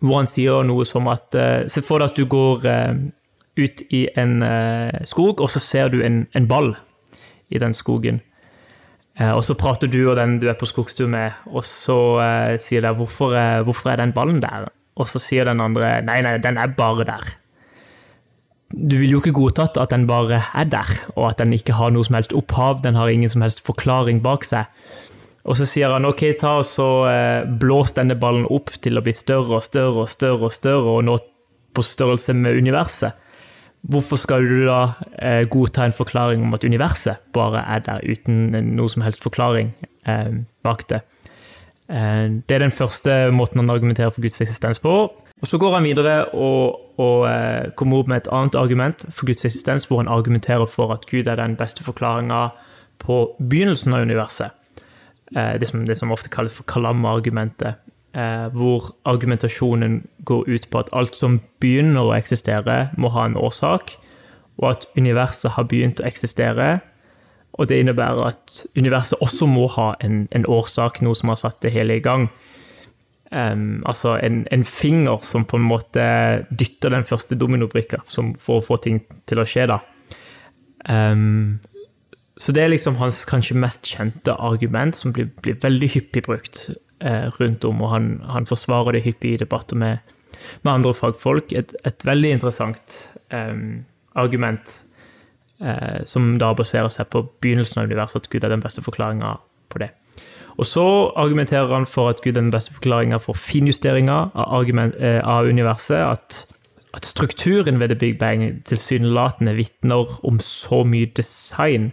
Hvor 0.00 0.20
han 0.20 0.30
sier 0.30 0.64
noe 0.66 0.84
som 0.88 1.08
at 1.10 1.34
eh, 1.34 1.66
Se 1.68 1.82
for 1.84 2.00
deg 2.00 2.12
at 2.12 2.18
du 2.18 2.26
går 2.28 2.66
eh, 2.68 3.04
ut 3.58 3.82
i 3.90 4.06
en 4.14 4.38
skog, 5.02 5.40
og 5.42 5.48
så 5.50 5.58
ser 5.58 5.88
du 5.90 5.98
en, 6.06 6.28
en 6.30 6.46
ball 6.46 6.76
i 7.50 7.58
den 7.58 7.72
skogen. 7.74 8.20
Og 9.18 9.40
så 9.42 9.56
prater 9.58 9.90
du 9.90 10.04
og 10.04 10.14
den 10.14 10.36
du 10.38 10.46
er 10.46 10.54
på 10.54 10.68
skogstur 10.70 11.08
med, 11.10 11.34
og 11.50 11.64
så 11.66 11.96
sier 12.62 12.84
de 12.86 12.92
hvorfor, 12.94 13.34
hvorfor 13.66 13.90
er 13.90 13.98
den 13.98 14.14
ballen 14.14 14.38
der? 14.38 14.68
Og 14.94 15.10
så 15.10 15.18
sier 15.18 15.50
den 15.50 15.58
andre 15.58 15.96
nei, 16.06 16.20
nei, 16.22 16.36
den 16.38 16.54
er 16.62 16.70
bare 16.78 17.08
der 17.08 17.32
du 18.72 18.98
vil 19.00 19.14
jo 19.14 19.20
ikke 19.22 19.36
godtatt 19.36 19.78
at 19.80 19.92
den 19.94 20.06
bare 20.08 20.42
er 20.52 20.66
der, 20.68 20.90
og 21.16 21.30
at 21.30 21.38
den 21.40 21.54
ikke 21.56 21.76
har 21.78 21.92
noe 21.94 22.04
som 22.04 22.18
helst 22.18 22.34
opphav, 22.36 22.82
den 22.84 22.98
har 22.98 23.08
ingen 23.08 23.30
som 23.32 23.44
helst 23.44 23.62
forklaring 23.64 24.20
bak 24.24 24.44
seg. 24.44 24.68
Og 25.48 25.56
så 25.56 25.64
sier 25.64 25.94
han 25.94 26.04
ok, 26.04 26.26
ta 26.36 26.58
og 26.60 26.66
så 26.68 26.88
eh, 27.08 27.46
blås 27.60 27.94
denne 27.96 28.18
ballen 28.20 28.44
opp 28.52 28.74
til 28.84 29.00
å 29.00 29.04
bli 29.04 29.14
større 29.16 29.60
og 29.60 29.64
større 29.64 30.04
og 30.04 30.12
større 30.12 30.50
og 30.50 30.52
større, 30.52 30.98
og 30.98 31.06
nå 31.08 31.16
på 31.72 31.84
størrelse 31.84 32.34
med 32.36 32.58
universet. 32.60 33.16
Hvorfor 33.88 34.18
skal 34.20 34.44
du 34.44 34.66
da 34.66 34.80
eh, 35.22 35.44
godta 35.48 35.86
en 35.86 35.96
forklaring 35.96 36.42
om 36.44 36.56
at 36.56 36.66
universet 36.66 37.22
bare 37.32 37.62
er 37.76 37.84
der 37.86 38.04
uten 38.04 38.50
noe 38.74 38.90
som 38.92 39.04
helst 39.06 39.24
forklaring 39.24 39.72
eh, 40.04 40.42
bak 40.66 40.84
det? 40.92 41.00
Eh, 41.88 42.28
det 42.48 42.54
er 42.54 42.60
den 42.66 42.74
første 42.74 43.30
måten 43.32 43.62
han 43.62 43.70
argumenterer 43.72 44.12
for 44.12 44.20
Guds 44.20 44.40
eksistens 44.40 44.78
på. 44.78 44.92
Og 45.40 45.46
Så 45.46 45.58
går 45.58 45.74
han 45.74 45.84
videre 45.84 46.24
og, 46.34 46.80
og 47.00 47.28
eh, 47.30 47.70
kommer 47.76 47.98
opp 47.98 48.08
med 48.08 48.22
et 48.22 48.32
annet 48.32 48.54
argument 48.54 49.06
for 49.08 49.26
Guds 49.26 49.44
eksistens, 49.44 49.86
hvor 49.88 50.02
han 50.02 50.08
argumenterer 50.08 50.66
for 50.66 50.92
at 50.92 51.06
Gud 51.06 51.26
er 51.26 51.36
den 51.36 51.56
beste 51.56 51.84
forklaringa 51.84 52.48
på 52.98 53.20
begynnelsen 53.38 53.94
av 53.94 54.02
universet. 54.02 54.50
Eh, 55.36 55.54
det, 55.60 55.68
som, 55.68 55.86
det, 55.86 55.96
som, 55.96 56.12
ofte 56.12 56.28
kalles 56.30 56.52
for 56.52 56.68
Kalam-argumentet, 56.68 57.84
hvor 58.56 58.96
argumentasjonen 59.04 60.00
går 60.26 60.48
ut 60.48 60.64
på 60.72 60.78
at 60.80 60.88
alt 60.96 61.14
som 61.14 61.36
begynner 61.60 62.08
å 62.08 62.14
eksistere, 62.16 62.88
må 62.96 63.12
ha 63.14 63.26
en 63.28 63.36
årsak, 63.36 63.92
og 64.58 64.70
at 64.70 64.86
universet 64.96 65.52
har 65.54 65.68
begynt 65.70 66.00
å 66.00 66.06
eksistere. 66.08 66.80
Og 67.58 67.68
det 67.68 67.80
innebærer 67.82 68.22
at 68.30 68.64
universet 68.78 69.18
også 69.24 69.48
må 69.50 69.66
ha 69.74 69.92
en, 70.04 70.26
en 70.34 70.46
årsak, 70.46 71.02
noe 71.02 71.16
som 71.18 71.32
har 71.32 71.40
satt 71.40 71.58
det 71.64 71.74
hele 71.74 71.98
i 71.98 72.04
gang. 72.04 72.28
Um, 73.30 73.82
altså 73.84 74.14
en, 74.24 74.46
en, 74.54 74.64
finger 74.64 75.18
som 75.26 75.44
på 75.44 75.58
en 75.58 75.66
måte 75.68 76.02
dytter 76.48 76.94
den 76.94 77.04
første 77.04 77.36
dominobrikka 77.36 78.00
for 78.08 78.54
å 78.56 78.64
få 78.64 78.78
ting 78.80 79.02
til 79.28 79.42
å 79.42 79.46
skje, 79.48 79.66
da. 79.68 79.82
Um, 80.88 81.58
så 82.38 82.54
det 82.54 82.62
er 82.62 82.70
liksom 82.70 82.96
hans 83.02 83.24
kanskje 83.28 83.58
mest 83.58 83.90
kjente 83.90 84.32
argument, 84.32 84.96
som 84.96 85.12
blir, 85.12 85.28
blir 85.42 85.58
veldig 85.60 85.90
hyppig 85.92 86.22
brukt 86.24 86.68
uh, 87.04 87.28
rundt 87.40 87.66
om, 87.68 87.82
og 87.82 87.92
han, 87.92 88.10
han, 88.30 88.46
forsvarer 88.48 88.96
det 88.96 89.04
hyppig 89.08 89.34
i 89.34 89.40
debatter 89.42 89.76
med, 89.76 90.14
med 90.62 90.72
andre 90.72 90.94
fagfolk. 90.94 91.52
Et, 91.52 91.74
et 91.84 92.06
veldig 92.06 92.36
interessant 92.38 93.00
um, 93.34 93.82
argument, 94.16 94.78
uh, 95.62 96.04
som 96.04 96.36
da 96.40 96.52
baserer 96.54 96.90
seg 96.92 97.10
på 97.12 97.24
begynnelsen 97.42 97.82
av 97.82 97.88
universet, 97.90 98.24
at 98.24 98.30
Gud 98.30 98.44
er 98.44 98.54
den 98.54 98.64
beste 98.64 98.84
forklaringa 98.84 99.36
på 99.68 99.82
det. 99.82 99.92
Og 100.58 100.66
så 100.66 101.12
argumenterer 101.16 101.74
han 101.74 101.86
for 101.86 102.08
at 102.08 102.20
Gud 102.22 102.36
er 102.36 102.40
den 102.40 102.50
beste 102.50 102.74
forklaringa 102.74 103.16
for 103.22 103.32
finjusteringer 103.32 104.30
av, 104.34 104.64
eh, 104.98 105.20
av 105.24 105.46
universet. 105.46 105.96
At, 105.96 106.46
at, 106.94 107.06
strukturen 107.06 107.80
ved 107.80 107.88
The 107.88 107.94
Big 107.94 108.18
Bang 108.18 108.64
tilsynelatende 108.64 109.54
vitner 109.54 110.18
om 110.24 110.40
så 110.40 110.82
mye 110.84 111.06
design. 111.06 111.92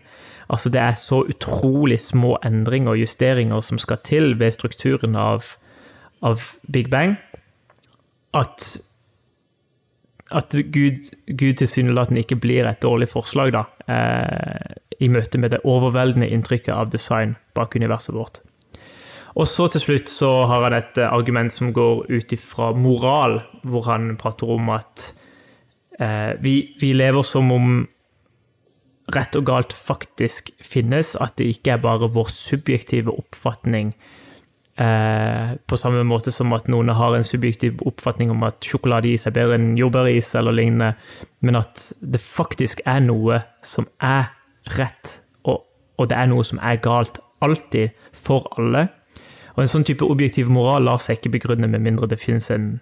Altså 0.50 0.70
Det 0.70 0.82
er 0.82 0.92
så 0.92 1.24
utrolig 1.30 2.00
små 2.02 2.38
endringer 2.46 2.92
og 2.92 3.00
justeringer 3.00 3.62
som 3.62 3.78
skal 3.78 3.98
til 4.04 4.40
ved 4.40 4.52
strukturen 4.52 5.16
av, 5.16 5.44
av 6.22 6.42
Big 6.74 6.90
Bang, 6.90 7.18
at 8.34 8.78
at 10.34 10.56
Gud, 10.74 10.98
Gud 11.28 11.60
tilsynelatende 11.60 12.24
ikke 12.24 12.40
blir 12.42 12.66
et 12.66 12.82
dårlig 12.82 13.12
forslag 13.12 13.54
da, 13.54 13.66
eh, 13.86 14.76
i 15.00 15.10
møte 15.12 15.38
med 15.38 15.54
det 15.54 15.62
overveldende 15.64 16.32
inntrykket 16.34 16.74
av 16.74 16.90
design 16.90 17.36
bak 17.54 17.76
universet 17.76 18.16
vårt. 18.16 18.42
Og 19.36 19.48
så 19.52 19.68
til 19.68 19.84
slutt 19.84 20.10
så 20.10 20.30
har 20.48 20.64
han 20.66 20.78
et 20.78 20.98
eh, 20.98 21.12
argument 21.12 21.54
som 21.54 21.74
går 21.76 22.08
ut 22.10 22.34
ifra 22.34 22.72
moral, 22.74 23.42
hvor 23.68 23.86
han 23.92 24.16
prater 24.18 24.56
om 24.56 24.72
at 24.74 25.12
eh, 26.00 26.34
vi, 26.42 26.56
vi, 26.80 26.94
lever 26.96 27.26
som 27.28 27.52
om 27.52 27.84
rett 29.14 29.36
og 29.38 29.46
galt 29.46 29.76
faktisk 29.78 30.50
finnes, 30.64 31.14
at 31.22 31.36
det 31.38 31.52
ikke 31.52 31.76
er 31.76 31.84
bare 31.84 32.10
vår 32.10 32.32
subjektive 32.34 33.14
oppfatning. 33.14 33.94
Eh, 34.76 35.56
på 35.68 35.78
samme 35.78 36.02
måte 36.04 36.34
som 36.36 36.52
at 36.52 36.66
noen 36.68 36.92
har 36.92 37.14
en 37.16 37.24
subjektiv 37.24 37.80
oppfatning 37.88 38.34
om 38.34 38.42
at 38.44 38.66
sjokoladeis 38.68 39.24
er 39.24 39.36
bedre 39.38 39.56
enn 39.56 39.78
jordbæris 39.80 40.34
eller 40.36 40.52
lignende, 40.52 40.98
men 41.40 41.56
at 41.62 41.94
det 42.04 42.20
faktisk 42.20 42.82
er 42.84 43.00
noe 43.06 43.40
som 43.64 43.88
er 44.04 44.34
rett, 44.76 45.22
og, 45.48 45.64
og 45.96 46.12
det 46.12 46.20
er 46.20 46.28
noe 46.28 46.44
som 46.44 46.60
er 46.60 46.82
galt 46.84 47.22
alltid 47.46 47.96
for 48.12 48.52
alle. 48.60 48.90
Og 49.56 49.64
En 49.64 49.72
sånn 49.72 49.88
type 49.88 50.04
objektiv 50.04 50.52
moral 50.52 50.84
lar 50.84 51.00
seg 51.00 51.22
ikke 51.22 51.38
begrunne 51.38 51.72
med 51.72 51.80
mindre 51.80 52.12
det 52.12 52.20
finnes 52.20 52.52
en, 52.52 52.82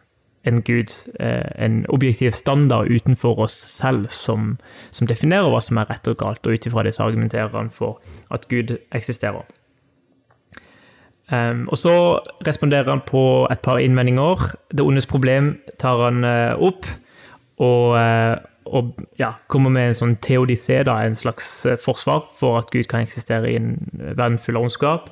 en 0.50 0.63
gud, 0.65 0.89
eh, 1.19 1.45
en 1.62 1.83
objektiv 1.93 2.33
standard 2.33 2.89
utenfor 2.89 3.45
oss 3.45 3.53
selv 3.53 4.09
som, 4.09 4.55
som 4.89 5.05
definerer 5.05 5.53
hva 5.53 5.62
som 5.62 5.77
er 5.77 5.93
rett 5.93 6.09
og 6.09 6.17
galt, 6.25 6.41
og 6.41 6.57
ut 6.57 6.65
ifra 6.65 6.88
det 6.88 6.97
så 6.97 7.05
argumenterer 7.05 7.53
han 7.53 7.69
for 7.69 8.01
at 8.33 8.50
Gud 8.50 8.79
eksisterer. 8.89 9.45
Um, 11.32 11.68
og 11.72 11.77
Så 11.77 12.20
responderer 12.48 12.89
han 12.89 13.01
på 13.08 13.48
et 13.51 13.62
par 13.63 13.80
innvendinger. 13.80 14.56
Det 14.72 14.84
ondes 14.84 15.08
problem 15.08 15.58
tar 15.80 16.01
han 16.03 16.24
uh, 16.24 16.60
opp, 16.60 16.86
og, 17.58 17.96
uh, 17.96 18.36
og 18.65 18.92
ja, 19.20 19.32
kommer 19.48 19.72
med 19.72 19.92
en 19.92 19.98
sånn 19.98 20.18
teodicé, 20.20 20.82
da, 20.84 21.00
en 21.03 21.15
slags 21.15 21.65
uh, 21.65 21.77
forsvar 21.80 22.27
for 22.36 22.60
at 22.60 22.74
Gud 22.74 22.89
kan 22.92 23.06
eksistere 23.06 23.51
i 23.51 23.56
en 23.60 23.77
verden 23.94 24.38
full 24.42 24.60
av 24.60 24.68
ondskap. 24.68 25.10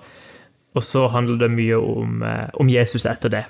Og 0.76 0.84
så 0.88 1.08
handler 1.12 1.40
det 1.40 1.50
mye 1.52 1.76
om, 1.76 2.22
om, 2.24 2.70
Jesus 2.72 3.04
etter 3.06 3.28
det. 3.28 3.42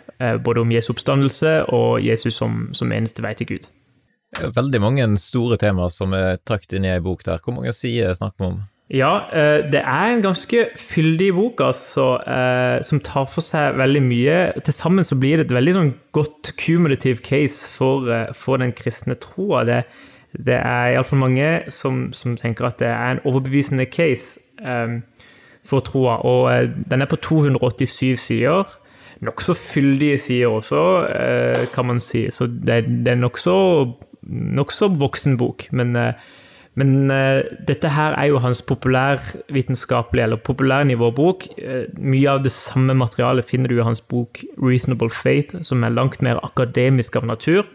Både 0.41 0.63
om 0.63 0.71
Jesu 0.73 0.87
oppstandelse 0.95 1.51
og 1.69 2.01
Jesus 2.01 2.39
som, 2.39 2.71
som 2.73 2.89
eneste 2.89 3.21
vei 3.21 3.35
til 3.37 3.45
Gud. 3.51 3.67
Veldig 4.41 4.81
mange 4.81 5.05
store 5.21 5.59
temaer 5.61 5.93
som 5.93 6.15
er 6.17 6.39
trakt 6.41 6.73
inn 6.73 6.87
i 6.87 6.89
ei 6.89 7.03
bok 7.05 7.21
der. 7.27 7.37
Hvor 7.45 7.59
mange 7.59 7.75
sider 7.77 8.17
snakker 8.17 8.41
vi 8.41 8.47
om? 8.47 8.57
Ja, 8.91 9.29
eh, 9.31 9.71
det 9.71 9.79
er 9.79 10.09
en 10.11 10.21
ganske 10.21 10.65
fyldig 10.75 11.29
bok, 11.33 11.61
altså, 11.63 12.17
eh, 12.27 12.81
som 12.83 12.99
tar 12.99 13.25
for 13.31 13.39
seg 13.39 13.77
veldig 13.79 14.01
mye. 14.03 14.39
Til 14.65 14.73
sammen 14.75 15.07
så 15.07 15.15
blir 15.15 15.39
det 15.39 15.45
et 15.45 15.53
veldig 15.55 15.75
sånn 15.77 15.91
godt 16.11 16.51
kumulativ 16.59 17.21
case 17.23 17.69
for, 17.71 18.09
eh, 18.11 18.33
for 18.35 18.59
den 18.59 18.73
kristne 18.75 19.15
troa. 19.15 19.63
Det, 19.63 19.85
det 20.35 20.57
er 20.59 20.91
iallfall 20.91 21.23
mange 21.23 21.71
som, 21.71 22.11
som, 22.11 22.35
tenker 22.35 22.67
at 22.67 22.79
det 22.79 22.89
er 22.91 23.13
en 23.13 23.23
overbevisende 23.23 23.85
case 23.87 24.41
for 25.63 25.79
troa. 25.79 26.19
Og 26.27 26.75
den 26.91 27.01
er 27.01 27.07
på 27.07 27.15
287 27.15 28.19
sider. 28.19 28.67
Nokså 29.21 29.55
fyldige 29.55 30.17
sider 30.17 30.51
også, 30.51 30.83
kan 31.73 31.85
man 31.85 31.99
si. 31.99 32.27
Så 32.31 32.45
det, 32.47 32.83
det 33.05 33.15
er 33.15 33.23
nokså 33.23 33.55
nok 34.21 34.71
voksen 34.99 35.37
bok. 35.37 35.67
Men, 35.71 35.95
uh, 35.95 36.13
men 36.79 37.11
uh, 37.11 37.43
dette 37.67 37.89
her 37.91 38.15
er 38.15 38.29
jo 38.31 38.39
hans 38.39 38.61
populærvitenskapelige, 38.63 40.23
eller 40.23 40.39
populærnivåbok. 40.39 41.47
Uh, 41.57 41.83
mye 41.99 42.29
av 42.31 42.45
det 42.45 42.53
samme 42.55 42.95
materialet 42.95 43.47
finner 43.47 43.71
du 43.71 43.79
i 43.79 43.85
hans 43.85 44.01
bok 44.01 44.43
'Reasonable 44.55 45.11
Faith', 45.11 45.63
som 45.67 45.83
er 45.83 45.91
langt 45.91 46.21
mer 46.21 46.39
akademisk 46.43 47.15
av 47.19 47.27
natur. 47.27 47.67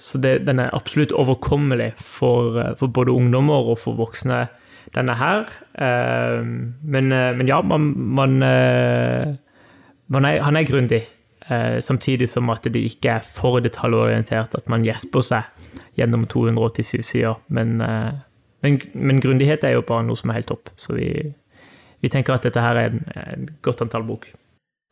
Så 0.00 0.18
det, 0.18 0.46
den 0.46 0.58
er 0.58 0.74
absolutt 0.74 1.12
overkommelig 1.12 1.92
for, 1.96 2.74
for, 2.78 2.88
både 2.88 3.12
ungdommer 3.12 3.70
og 3.70 3.78
for 3.78 3.94
voksne, 3.94 4.46
denne 4.94 5.14
her. 5.14 5.44
Men, 6.82 7.12
men 7.12 7.46
ja, 7.46 7.60
man, 7.60 7.92
man, 8.16 8.38
man 10.08 10.24
er, 10.24 10.40
han 10.42 10.56
er 10.56 10.64
grundig. 10.64 11.02
Eh, 11.50 11.80
samtidig 11.80 12.28
som 12.30 12.50
at 12.52 12.62
det 12.70 12.78
ikke 12.78 13.16
er 13.16 13.24
for 13.26 13.58
detaljorientert, 13.64 14.54
at 14.54 14.68
man 14.70 14.84
gjesper 14.86 15.24
seg 15.26 15.42
gjennom 15.98 16.22
287 16.30 17.02
sider. 17.02 17.34
Men, 17.48 17.80
eh, 17.82 18.12
men, 18.62 18.80
men, 18.94 19.20
grundighet 19.20 19.64
er 19.66 19.72
jo 19.74 19.82
bare 19.86 20.02
noe 20.06 20.16
som 20.18 20.30
er 20.30 20.34
helt 20.38 20.48
topp, 20.52 20.68
så 20.78 20.92
vi, 20.94 21.34
vi 22.00 22.08
tenker 22.12 22.32
at 22.36 22.44
dette 22.46 22.60
her 22.62 22.76
er 22.78 22.86
en, 22.92 23.00
en 23.18 23.48
godt 23.66 23.82
antall 23.82 24.04
bok. 24.06 24.24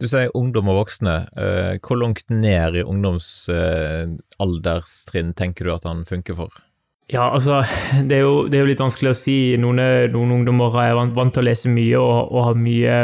Du 0.03 0.07
sier 0.11 0.37
ungdom 0.39 0.69
og 0.71 0.79
voksne. 0.83 1.15
Eh, 1.39 1.75
hvor 1.79 1.97
langt 2.03 2.27
ned 2.31 2.77
i 2.79 2.87
ungdomsalderstrinn 2.87 5.33
tenker 5.39 5.63
du 5.67 5.71
at 5.75 5.85
han 5.87 6.05
funker 6.11 6.35
for? 6.39 6.51
Ja, 7.07 7.31
altså, 7.31 7.63
det 8.09 8.15
er, 8.19 8.25
jo, 8.27 8.35
det 8.51 8.57
er 8.59 8.63
jo 8.67 8.73
litt 8.75 8.83
vanskelig 8.83 9.11
å 9.15 9.23
si. 9.23 9.39
Noen, 9.63 9.79
noen 10.11 10.35
ungdommer 10.41 10.71
er 10.83 10.99
vant, 10.99 11.15
vant 11.15 11.33
til 11.35 11.43
å 11.47 11.49
lese 11.53 11.69
mye 11.71 11.97
og, 12.03 12.19
og 12.35 12.41
har 12.51 12.57
mye 12.67 12.95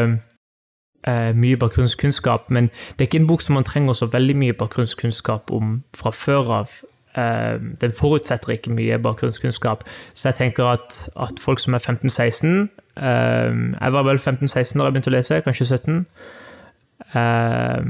eh, 1.06 1.32
mye 1.36 1.56
bakgrunnskunnskap, 1.56 2.50
men 2.50 2.64
det 2.64 3.04
er 3.04 3.08
ikke 3.08 3.22
en 3.22 3.30
bok 3.30 3.44
som 3.44 3.58
man 3.58 3.64
trenger 3.64 3.92
så 3.92 4.06
veldig 4.12 4.36
mye 4.36 4.56
bakgrunnskunnskap 4.58 5.52
om 5.52 5.82
fra 5.96 6.10
før 6.10 6.52
av. 6.60 6.78
Eh, 7.16 7.58
den 7.80 7.92
forutsetter 7.92 8.56
ikke 8.56 8.72
mye 8.74 8.98
bakgrunnskunnskap, 8.98 9.84
så 10.12 10.28
jeg 10.28 10.40
tenker 10.40 10.64
at, 10.64 11.08
at 11.16 11.38
folk 11.38 11.60
som 11.62 11.74
er 11.74 11.78
15-16 11.78 12.48
eh, 12.96 13.52
Jeg 13.80 13.92
var 13.94 14.08
vel 14.08 14.18
15-16 14.18 14.80
da 14.80 14.88
jeg 14.88 14.96
begynte 14.96 15.12
å 15.12 15.14
lese, 15.14 15.44
kanskje 15.44 15.68
17. 15.76 16.00
Eh, 17.14 17.84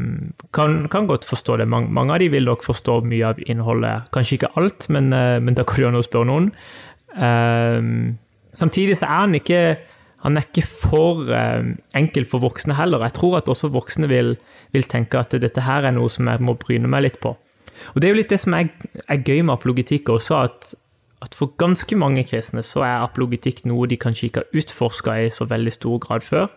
kan, 0.53 0.89
kan, 0.89 1.07
godt 1.07 1.25
forstå 1.25 1.57
det. 1.57 1.69
Mange, 1.69 1.89
mange, 1.89 2.13
av 2.13 2.21
de 2.21 2.29
vil 2.29 2.45
nok 2.45 2.65
forstå 2.65 3.01
mye 3.09 3.33
av 3.33 3.41
innholdet. 3.47 4.11
Kanskje 4.13 4.39
ikke 4.39 4.53
alt, 4.61 4.89
men, 4.93 5.13
eh, 5.13 5.41
men 5.41 5.55
da 5.55 5.65
kan 5.65 5.95
du 5.95 6.01
jo 6.01 6.05
spørre 6.05 6.29
noen. 6.29 6.53
Eh, 7.17 7.81
samtidig 8.53 8.97
så 8.97 9.09
er 9.09 9.21
han 9.21 9.35
ikke 9.35 9.77
han 10.25 10.41
er 10.41 10.47
ikke 10.47 10.65
for 10.65 11.29
eh, 11.37 11.75
enkel 11.99 12.25
for 12.29 12.41
voksne 12.41 12.77
heller. 12.79 13.03
Jeg 13.05 13.19
tror 13.19 13.39
at 13.43 13.51
også 13.53 13.69
voksne 13.75 14.09
vil, 14.09 14.35
vil, 14.73 14.87
tenke 14.89 15.21
at 15.21 15.37
dette 15.37 15.67
her 15.67 15.85
er 15.85 15.93
noe 15.93 16.09
som 16.13 16.31
jeg 16.31 16.41
må 16.41 16.57
bryne 16.61 16.89
meg 16.89 17.05
litt 17.05 17.21
på. 17.21 17.35
Og 17.93 18.01
Det 18.01 18.09
er 18.09 18.15
jo 18.15 18.21
litt 18.23 18.33
det 18.33 18.41
som 18.41 18.57
er, 18.57 18.71
er 19.05 19.21
gøy 19.21 19.43
med 19.43 19.57
apologitikk 19.59 20.09
også, 20.15 20.41
at, 20.49 20.73
at, 21.21 21.37
for 21.37 21.53
ganske 21.61 21.99
mange 22.01 22.25
kristne 22.25 22.65
så 22.65 22.87
er 22.87 23.05
apologitikk 23.05 23.65
noe 23.69 23.89
de 23.91 24.01
kanskje 24.01 24.31
ikke 24.31 24.45
har 24.45 24.63
utforska 24.63 25.19
i 25.27 25.33
så 25.35 25.49
veldig 25.51 25.75
stor 25.77 26.01
grad 26.07 26.25
før. 26.25 26.49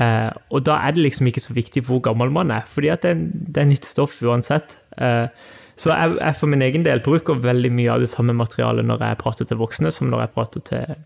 Eh, 0.00 0.32
og 0.54 0.64
da 0.64 0.78
er 0.86 0.96
det 0.96 1.04
liksom 1.04 1.28
ikke 1.28 1.44
så 1.44 1.56
viktig 1.56 1.84
hvor 1.90 2.00
gammel 2.08 2.32
man 2.32 2.54
er, 2.54 2.64
fordi 2.70 2.92
at 2.94 3.04
det, 3.04 3.18
det 3.52 3.64
er 3.64 3.68
nytt 3.68 3.84
stoff 3.84 4.16
uansett. 4.24 4.78
Eh, 4.96 5.26
så 5.78 5.92
jeg, 5.92 6.16
jeg, 6.16 6.40
for 6.40 6.50
min 6.50 6.64
egen 6.64 6.86
del 6.86 7.04
bruker 7.04 7.38
veldig 7.42 7.70
mye 7.74 7.92
av 7.92 8.02
det 8.02 8.10
samme 8.10 8.34
materialet 8.34 8.86
når 8.86 9.04
jeg 9.04 9.20
prater 9.20 9.46
til 9.50 9.60
voksne, 9.60 9.92
som 9.94 10.08
når 10.08 10.24
jeg 10.24 10.34
prater 10.38 10.64
til, 10.72 11.02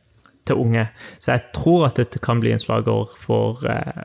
til 0.49 0.61
unge. 0.63 0.87
Så 1.19 1.35
jeg 1.35 1.49
tror 1.57 1.87
at 1.89 1.99
dette 2.01 2.21
kan 2.23 2.43
bli 2.43 2.53
en 2.55 2.63
slager 2.63 3.15
for, 3.19 3.63
eh, 3.69 4.05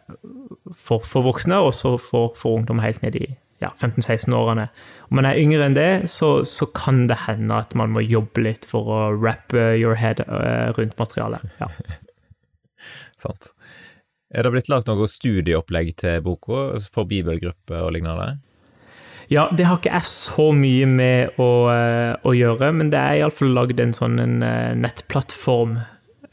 for, 0.76 1.06
for 1.06 1.26
voksne, 1.26 1.60
og 1.64 1.74
så 1.76 1.96
for, 2.02 2.34
for, 2.38 2.60
ungdom 2.60 2.82
helt 2.84 3.04
ned 3.06 3.18
i 3.20 3.26
ja, 3.62 3.72
15-16-årene. 3.74 4.68
Om 5.10 5.20
man 5.20 5.26
er 5.30 5.40
yngre 5.42 5.66
enn 5.66 5.78
det, 5.78 5.92
så, 6.12 6.44
så, 6.46 6.70
kan 6.78 7.08
det 7.10 7.24
hende 7.26 7.58
at 7.58 7.74
man 7.80 7.94
må 7.96 8.06
jobbe 8.06 8.44
litt 8.46 8.68
for 8.70 8.92
å 8.94 9.00
wrap 9.16 9.54
your 9.54 9.98
head 9.98 10.22
eh, 10.28 10.70
rundt 10.78 10.98
materialet. 11.00 11.46
Ja. 11.62 11.72
Sant. 13.24 13.52
Er 14.30 14.44
det 14.44 14.52
blitt 14.54 14.70
lagt 14.70 14.90
noe 14.92 15.08
studieopplegg 15.10 15.96
til 15.98 16.20
boka 16.22 16.78
for 16.94 17.10
bibelgruppe 17.10 17.80
og 17.80 17.96
lignende? 17.96 18.36
Ja, 19.32 19.48
det 19.52 19.66
har 19.68 19.80
ikke 19.80 19.92
jeg 19.92 20.08
så 20.08 20.52
mye 20.56 20.86
med 20.88 21.40
å, 21.42 21.50
eh, 21.74 22.14
å 22.24 22.32
gjøre, 22.36 22.70
men 22.78 22.94
det 22.94 23.00
er 23.02 23.24
iallfall 23.24 23.56
lagd 23.58 23.82
en 23.84 23.96
sånn 23.96 24.22
en 24.24 24.38
nettplattform 24.80 25.80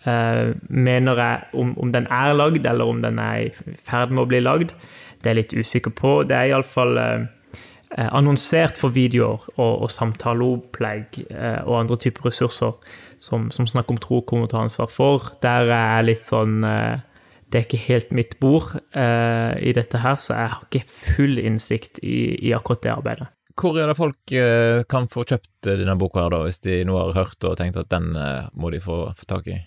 mener 0.05 1.21
jeg 1.21 1.61
om, 1.61 1.73
om, 1.81 1.93
den 1.93 2.07
er 2.13 2.35
lagd, 2.37 2.67
eller 2.67 2.91
om 2.91 3.01
den 3.01 3.19
er 3.23 3.47
i 3.47 3.77
ferd 3.79 4.13
med 4.13 4.25
å 4.25 4.29
bli 4.29 4.43
lagd. 4.43 4.75
Det 5.25 5.31
er 5.31 5.39
jeg 5.39 5.41
litt 5.41 5.57
usikker 5.65 5.95
på. 5.97 6.19
Det 6.29 6.37
er 6.37 6.51
iallfall 6.53 6.99
eh, 7.01 7.25
uh, 7.97 8.11
annonsert 8.13 8.81
for 8.81 8.93
videoer 8.93 9.41
og, 9.57 9.87
og 9.87 9.91
samtaleopplegg 9.93 11.23
eh, 11.31 11.63
og 11.65 11.79
andre 11.81 11.99
typer 12.05 12.29
ressurser 12.29 12.77
som, 13.17 13.49
som 13.55 13.69
Snakk 13.71 13.95
om 13.95 14.01
tro 14.01 14.21
kommer 14.29 14.51
til 14.51 14.59
å 14.59 14.59
ta 14.59 14.65
ansvar 14.69 14.93
for. 14.93 15.33
Der 15.45 15.71
er 15.71 15.87
jeg 15.97 16.09
litt 16.11 16.27
sånn 16.27 16.59
Det 16.61 17.61
er 17.61 17.65
ikke 17.65 17.85
helt 17.87 18.11
mitt 18.13 18.35
bord 18.43 18.75
i 18.75 19.73
dette 19.73 20.01
her, 20.03 20.19
så 20.21 20.35
jeg 20.35 20.53
har 20.53 20.67
ikke 20.67 20.91
full 20.91 21.39
innsikt 21.39 22.03
i, 22.03 22.35
i 22.43 22.53
akkurat 22.53 22.83
det 22.83 22.93
arbeidet. 22.93 23.29
Hvor 23.55 23.79
er 23.79 23.87
det 23.87 23.97
folk 23.97 24.35
kan 24.91 25.07
få 25.09 25.23
kjøpt 25.23 25.71
denne 25.71 25.95
boka, 25.97 26.27
her 26.27 26.35
da, 26.35 26.43
hvis 26.45 26.61
de 26.67 26.83
nå 26.85 26.99
har 26.99 27.15
hørt 27.15 27.47
og 27.47 27.55
tenkt 27.61 27.79
at 27.81 27.93
den 27.95 28.11
må 28.59 28.75
de 28.75 28.83
få, 28.83 29.07
få 29.15 29.31
tak 29.31 29.49
i? 29.55 29.61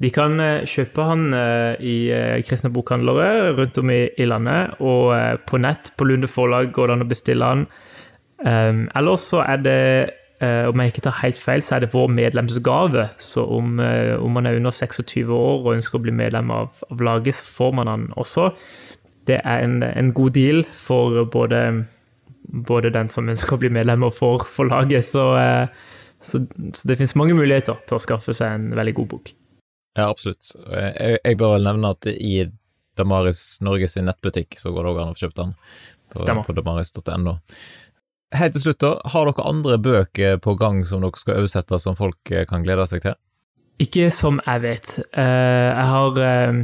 De 0.00 0.08
kan 0.12 0.40
eh, 0.40 0.64
kjøpe 0.68 1.04
han 1.04 1.26
eh, 1.36 1.74
i 1.84 1.96
eh, 2.14 2.40
kristne 2.46 2.72
bokhandlere 2.72 3.52
rundt 3.58 3.78
om 3.82 3.92
i, 3.92 4.24
landet, 4.24 4.78
og 4.80 5.12
på 5.48 5.60
nett, 5.60 5.92
på 5.98 6.08
Lunde 6.08 6.30
forlag, 6.30 6.72
går 6.72 6.88
det 6.88 6.96
an 6.96 7.04
å 7.04 7.10
bestille 7.10 7.50
han. 7.52 7.64
Um, 8.42 8.86
Eller 8.98 9.18
så 9.20 9.42
er 9.44 9.60
det, 9.62 9.80
om 10.42 10.80
jeg 10.82 10.90
ikke 10.90 11.02
tar 11.04 11.20
helt 11.20 11.38
feil, 11.38 11.62
så 11.62 11.76
er 11.76 11.84
det 11.84 11.92
vår 11.92 12.08
medlemsgave. 12.10 13.04
Så 13.22 13.44
om, 13.46 13.76
om 13.78 14.32
man 14.34 14.48
er 14.50 14.56
under 14.58 14.74
26 14.74 15.28
år 15.30 15.60
og 15.60 15.76
ønsker 15.76 16.00
å 16.00 16.02
bli 16.02 16.14
medlem 16.18 16.50
av, 16.50 16.80
av 16.90 17.04
laget, 17.06 17.36
så 17.38 17.46
får 17.46 17.76
man 17.78 17.90
han 17.92 18.08
også. 18.18 18.48
Det 19.30 19.36
er 19.38 19.62
en, 19.62 19.76
en 19.86 20.10
god 20.10 20.34
deal 20.34 20.64
for 20.74 21.20
både, 21.30 21.60
både, 22.42 22.90
den 22.90 23.12
som 23.12 23.30
ønsker 23.30 23.54
å 23.54 23.60
bli 23.62 23.70
medlem, 23.70 24.02
og 24.08 24.16
for, 24.16 24.42
for 24.50 24.66
laget. 24.66 25.06
Så, 25.06 25.28
så, 26.18 26.42
så 26.50 26.90
det 26.90 26.98
finnes 26.98 27.14
mange 27.22 27.38
muligheter 27.38 27.78
til 27.86 28.00
å 28.00 28.02
skaffe 28.02 28.34
seg 28.34 28.56
en 28.56 28.74
veldig 28.74 28.96
god 28.98 29.10
bok. 29.14 29.32
Ja, 29.98 30.08
absolutt. 30.08 30.54
Jeg, 30.72 31.18
jeg 31.20 31.38
bør 31.40 31.56
vel 31.56 31.66
nevne 31.68 31.92
at 31.92 32.08
i 32.12 32.46
Damaris 32.96 33.60
Norges 33.64 33.96
nettbutikk 33.96 34.58
så 34.60 34.72
går 34.72 34.84
det 34.84 34.92
òg 34.92 35.00
an 35.02 35.12
å 35.12 35.16
få 35.16 35.26
kjøpt 35.26 35.40
den 35.40 35.54
på, 36.12 36.42
på 36.46 36.56
damaris.no. 36.56 37.38
Helt 38.32 38.54
til 38.56 38.64
slutt, 38.64 38.80
da. 38.80 38.92
Har 39.12 39.28
dere 39.28 39.48
andre 39.48 39.78
bøker 39.80 40.38
på 40.40 40.54
gang 40.60 40.80
som 40.88 41.04
dere 41.04 41.20
skal 41.20 41.42
oversette, 41.42 41.80
som 41.80 41.96
folk 41.98 42.32
eh, 42.32 42.46
kan 42.48 42.64
glede 42.64 42.86
seg 42.88 43.04
til? 43.04 43.18
Ikke 43.82 44.08
som 44.14 44.40
jeg 44.46 44.62
vet. 44.64 44.94
Eh, 45.10 45.68
jeg 45.68 45.88
har 45.90 46.20
eh, 46.22 46.62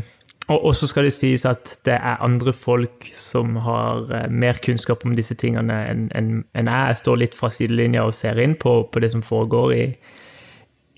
Og 0.55 0.71
så 0.77 0.89
skal 0.89 1.05
det 1.09 1.13
sies 1.13 1.45
at 1.49 1.75
det 1.85 1.99
er 1.99 2.23
andre 2.25 2.55
folk 2.57 3.11
som 3.13 3.59
har 3.67 4.09
mer 4.33 4.61
kunnskap 4.65 5.05
om 5.05 5.17
disse 5.17 5.37
tingene 5.37 5.77
enn 5.93 6.39
jeg. 6.57 6.65
Jeg 6.65 7.01
står 7.03 7.21
litt 7.21 7.37
fra 7.37 7.51
sidelinja 7.53 8.07
og 8.09 8.17
ser 8.17 8.41
inn 8.41 8.57
på, 8.57 8.79
på 8.89 9.05
det 9.05 9.13
som 9.13 9.25
foregår 9.25 9.75
i, 9.77 9.83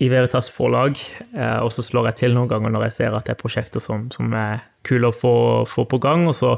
i 0.00 0.08
Veritas 0.08 0.48
forlag, 0.48 0.96
eh, 1.36 1.58
og 1.60 1.68
så 1.74 1.84
slår 1.84 2.10
jeg 2.10 2.18
til 2.22 2.36
noen 2.36 2.48
ganger 2.48 2.72
når 2.72 2.86
jeg 2.88 2.96
ser 2.96 3.16
at 3.16 3.26
det 3.28 3.34
er 3.34 3.40
prosjekter 3.42 3.82
som, 3.84 4.06
som 4.14 4.32
er 4.32 4.62
kule 4.86 5.10
å 5.10 5.14
få, 5.14 5.32
få 5.68 5.84
på 5.90 5.98
gang. 6.00 6.24
Og 6.30 6.36
så, 6.38 6.54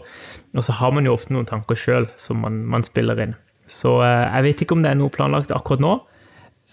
og 0.54 0.62
så, 0.62 0.76
har 0.78 0.94
man 0.94 1.08
jo 1.08 1.16
ofte 1.16 1.34
noen 1.34 1.48
tanker 1.48 1.78
sjøl 1.78 2.06
som 2.20 2.38
man, 2.44 2.60
man, 2.70 2.86
spiller 2.86 3.18
inn. 3.24 3.34
Så 3.66 3.96
eh, 4.06 4.28
jeg 4.28 4.46
vet 4.46 4.62
ikke 4.62 4.78
om 4.78 4.84
det 4.86 4.92
er 4.92 5.00
noe 5.00 5.14
planlagt 5.14 5.54
akkurat 5.54 5.82
nå. 5.82 5.96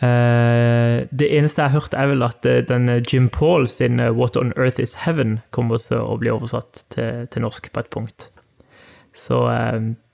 Eh, 0.05 1.07
det 1.09 1.31
eneste 1.39 1.63
jeg 1.63 1.73
har 1.73 1.81
hørt, 1.81 1.97
er 1.97 2.11
vel 2.11 2.27
at 2.27 2.45
den 2.69 2.85
Jim 3.01 3.31
Paul 3.33 3.65
sin 3.67 3.97
'What 3.97 4.37
on 4.37 4.53
Earth 4.53 4.77
Is 4.83 4.99
Heaven' 5.07 5.39
kommer 5.49 5.81
til 5.81 5.97
å 5.97 6.19
bli 6.21 6.29
oversatt 6.29 6.85
til, 6.93 7.25
til 7.33 7.47
norsk 7.47 7.71
på 7.73 7.81
et 7.81 7.89
punkt. 7.97 8.29
Så 9.17 9.41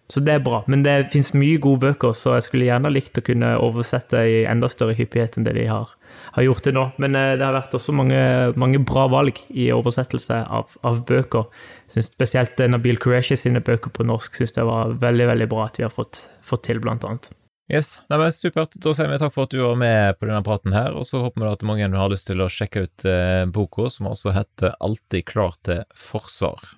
så 0.08 0.22
det 0.22 0.34
er 0.36 0.44
bra. 0.46 0.62
Men 0.70 0.84
det 0.86 1.10
fins 1.14 1.34
mye 1.34 1.58
gode 1.62 1.82
bøker, 1.82 2.14
så 2.14 2.36
jeg 2.38 2.46
skulle 2.46 2.68
gjerne 2.68 2.92
likt 2.94 3.18
å 3.18 3.24
kunne 3.26 3.56
oversette 3.58 4.22
i 4.30 4.44
enda 4.46 4.70
større 4.70 4.94
hyppighet 4.98 5.40
enn 5.40 5.48
det 5.48 5.56
vi 5.58 5.66
har, 5.70 5.96
har 6.36 6.46
gjort 6.46 6.68
det 6.68 6.76
nå. 6.76 6.86
Men 7.02 7.16
eh, 7.20 7.34
det 7.40 7.46
har 7.46 7.56
vært 7.56 7.78
også 7.78 7.96
mange, 7.96 8.20
mange 8.60 8.82
bra 8.86 9.08
valg 9.12 9.40
i 9.50 9.70
oversettelse 9.76 10.42
av, 10.44 10.76
av 10.86 11.02
bøker. 11.08 11.48
Synes 11.92 12.12
Spesielt 12.14 12.60
eh, 12.60 12.72
Nabil 12.72 13.00
Qureshi 13.02 13.38
sine 13.40 13.64
bøker 13.66 13.94
på 13.94 14.06
norsk 14.08 14.38
synes 14.38 14.56
jeg 14.58 14.68
var 14.68 14.96
veldig 15.02 15.32
veldig 15.34 15.50
bra 15.52 15.66
at 15.70 15.82
vi 15.82 15.88
har 15.88 15.94
fått, 15.94 16.28
fått 16.46 16.68
til, 16.70 16.82
blant 16.84 17.06
annet. 17.08 17.32
Yes, 17.72 17.96
Nei, 18.12 18.20
men 18.22 18.30
Supert. 18.30 18.76
Da 18.78 18.94
sier 18.94 19.10
vi 19.10 19.18
takk 19.18 19.34
for 19.34 19.48
at 19.48 19.54
du 19.54 19.64
var 19.64 19.78
med 19.80 20.20
på 20.20 20.28
denne 20.30 20.44
praten 20.46 20.76
her, 20.76 20.94
og 20.94 21.08
så 21.08 21.24
håper 21.24 21.42
vi 21.42 21.50
at 21.50 21.66
mange 21.66 21.90
har 21.98 22.12
lyst 22.14 22.30
til 22.30 22.44
å 22.46 22.50
sjekke 22.52 22.86
ut 22.86 23.06
eh, 23.10 23.44
boka, 23.50 23.90
som 23.90 24.12
altså 24.12 24.36
heter 24.36 24.76
Alltid 24.86 25.26
klar 25.32 25.58
til 25.66 25.82
forsvar. 25.98 26.76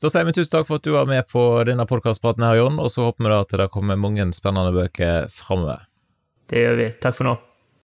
Så 0.00 0.08
sier 0.08 0.24
vi 0.24 0.32
tusen 0.32 0.54
takk 0.54 0.68
for 0.68 0.78
at 0.78 0.86
du 0.86 0.94
var 0.94 1.10
med 1.10 1.26
på 1.28 1.42
denne 1.68 1.84
podkastpraten 1.84 2.46
her, 2.46 2.60
Jon, 2.62 2.78
og 2.80 2.88
så 2.94 3.10
håper 3.10 3.26
vi 3.26 3.34
da 3.34 3.42
at 3.42 3.58
det 3.60 3.68
kommer 3.74 3.98
mange 4.00 4.24
spennende 4.36 4.72
bøker 4.72 5.26
framover. 5.34 5.82
Det 6.48 6.62
gjør 6.62 6.78
vi. 6.78 6.90
Takk 7.02 7.18
for 7.18 7.28
nå. 7.28 7.34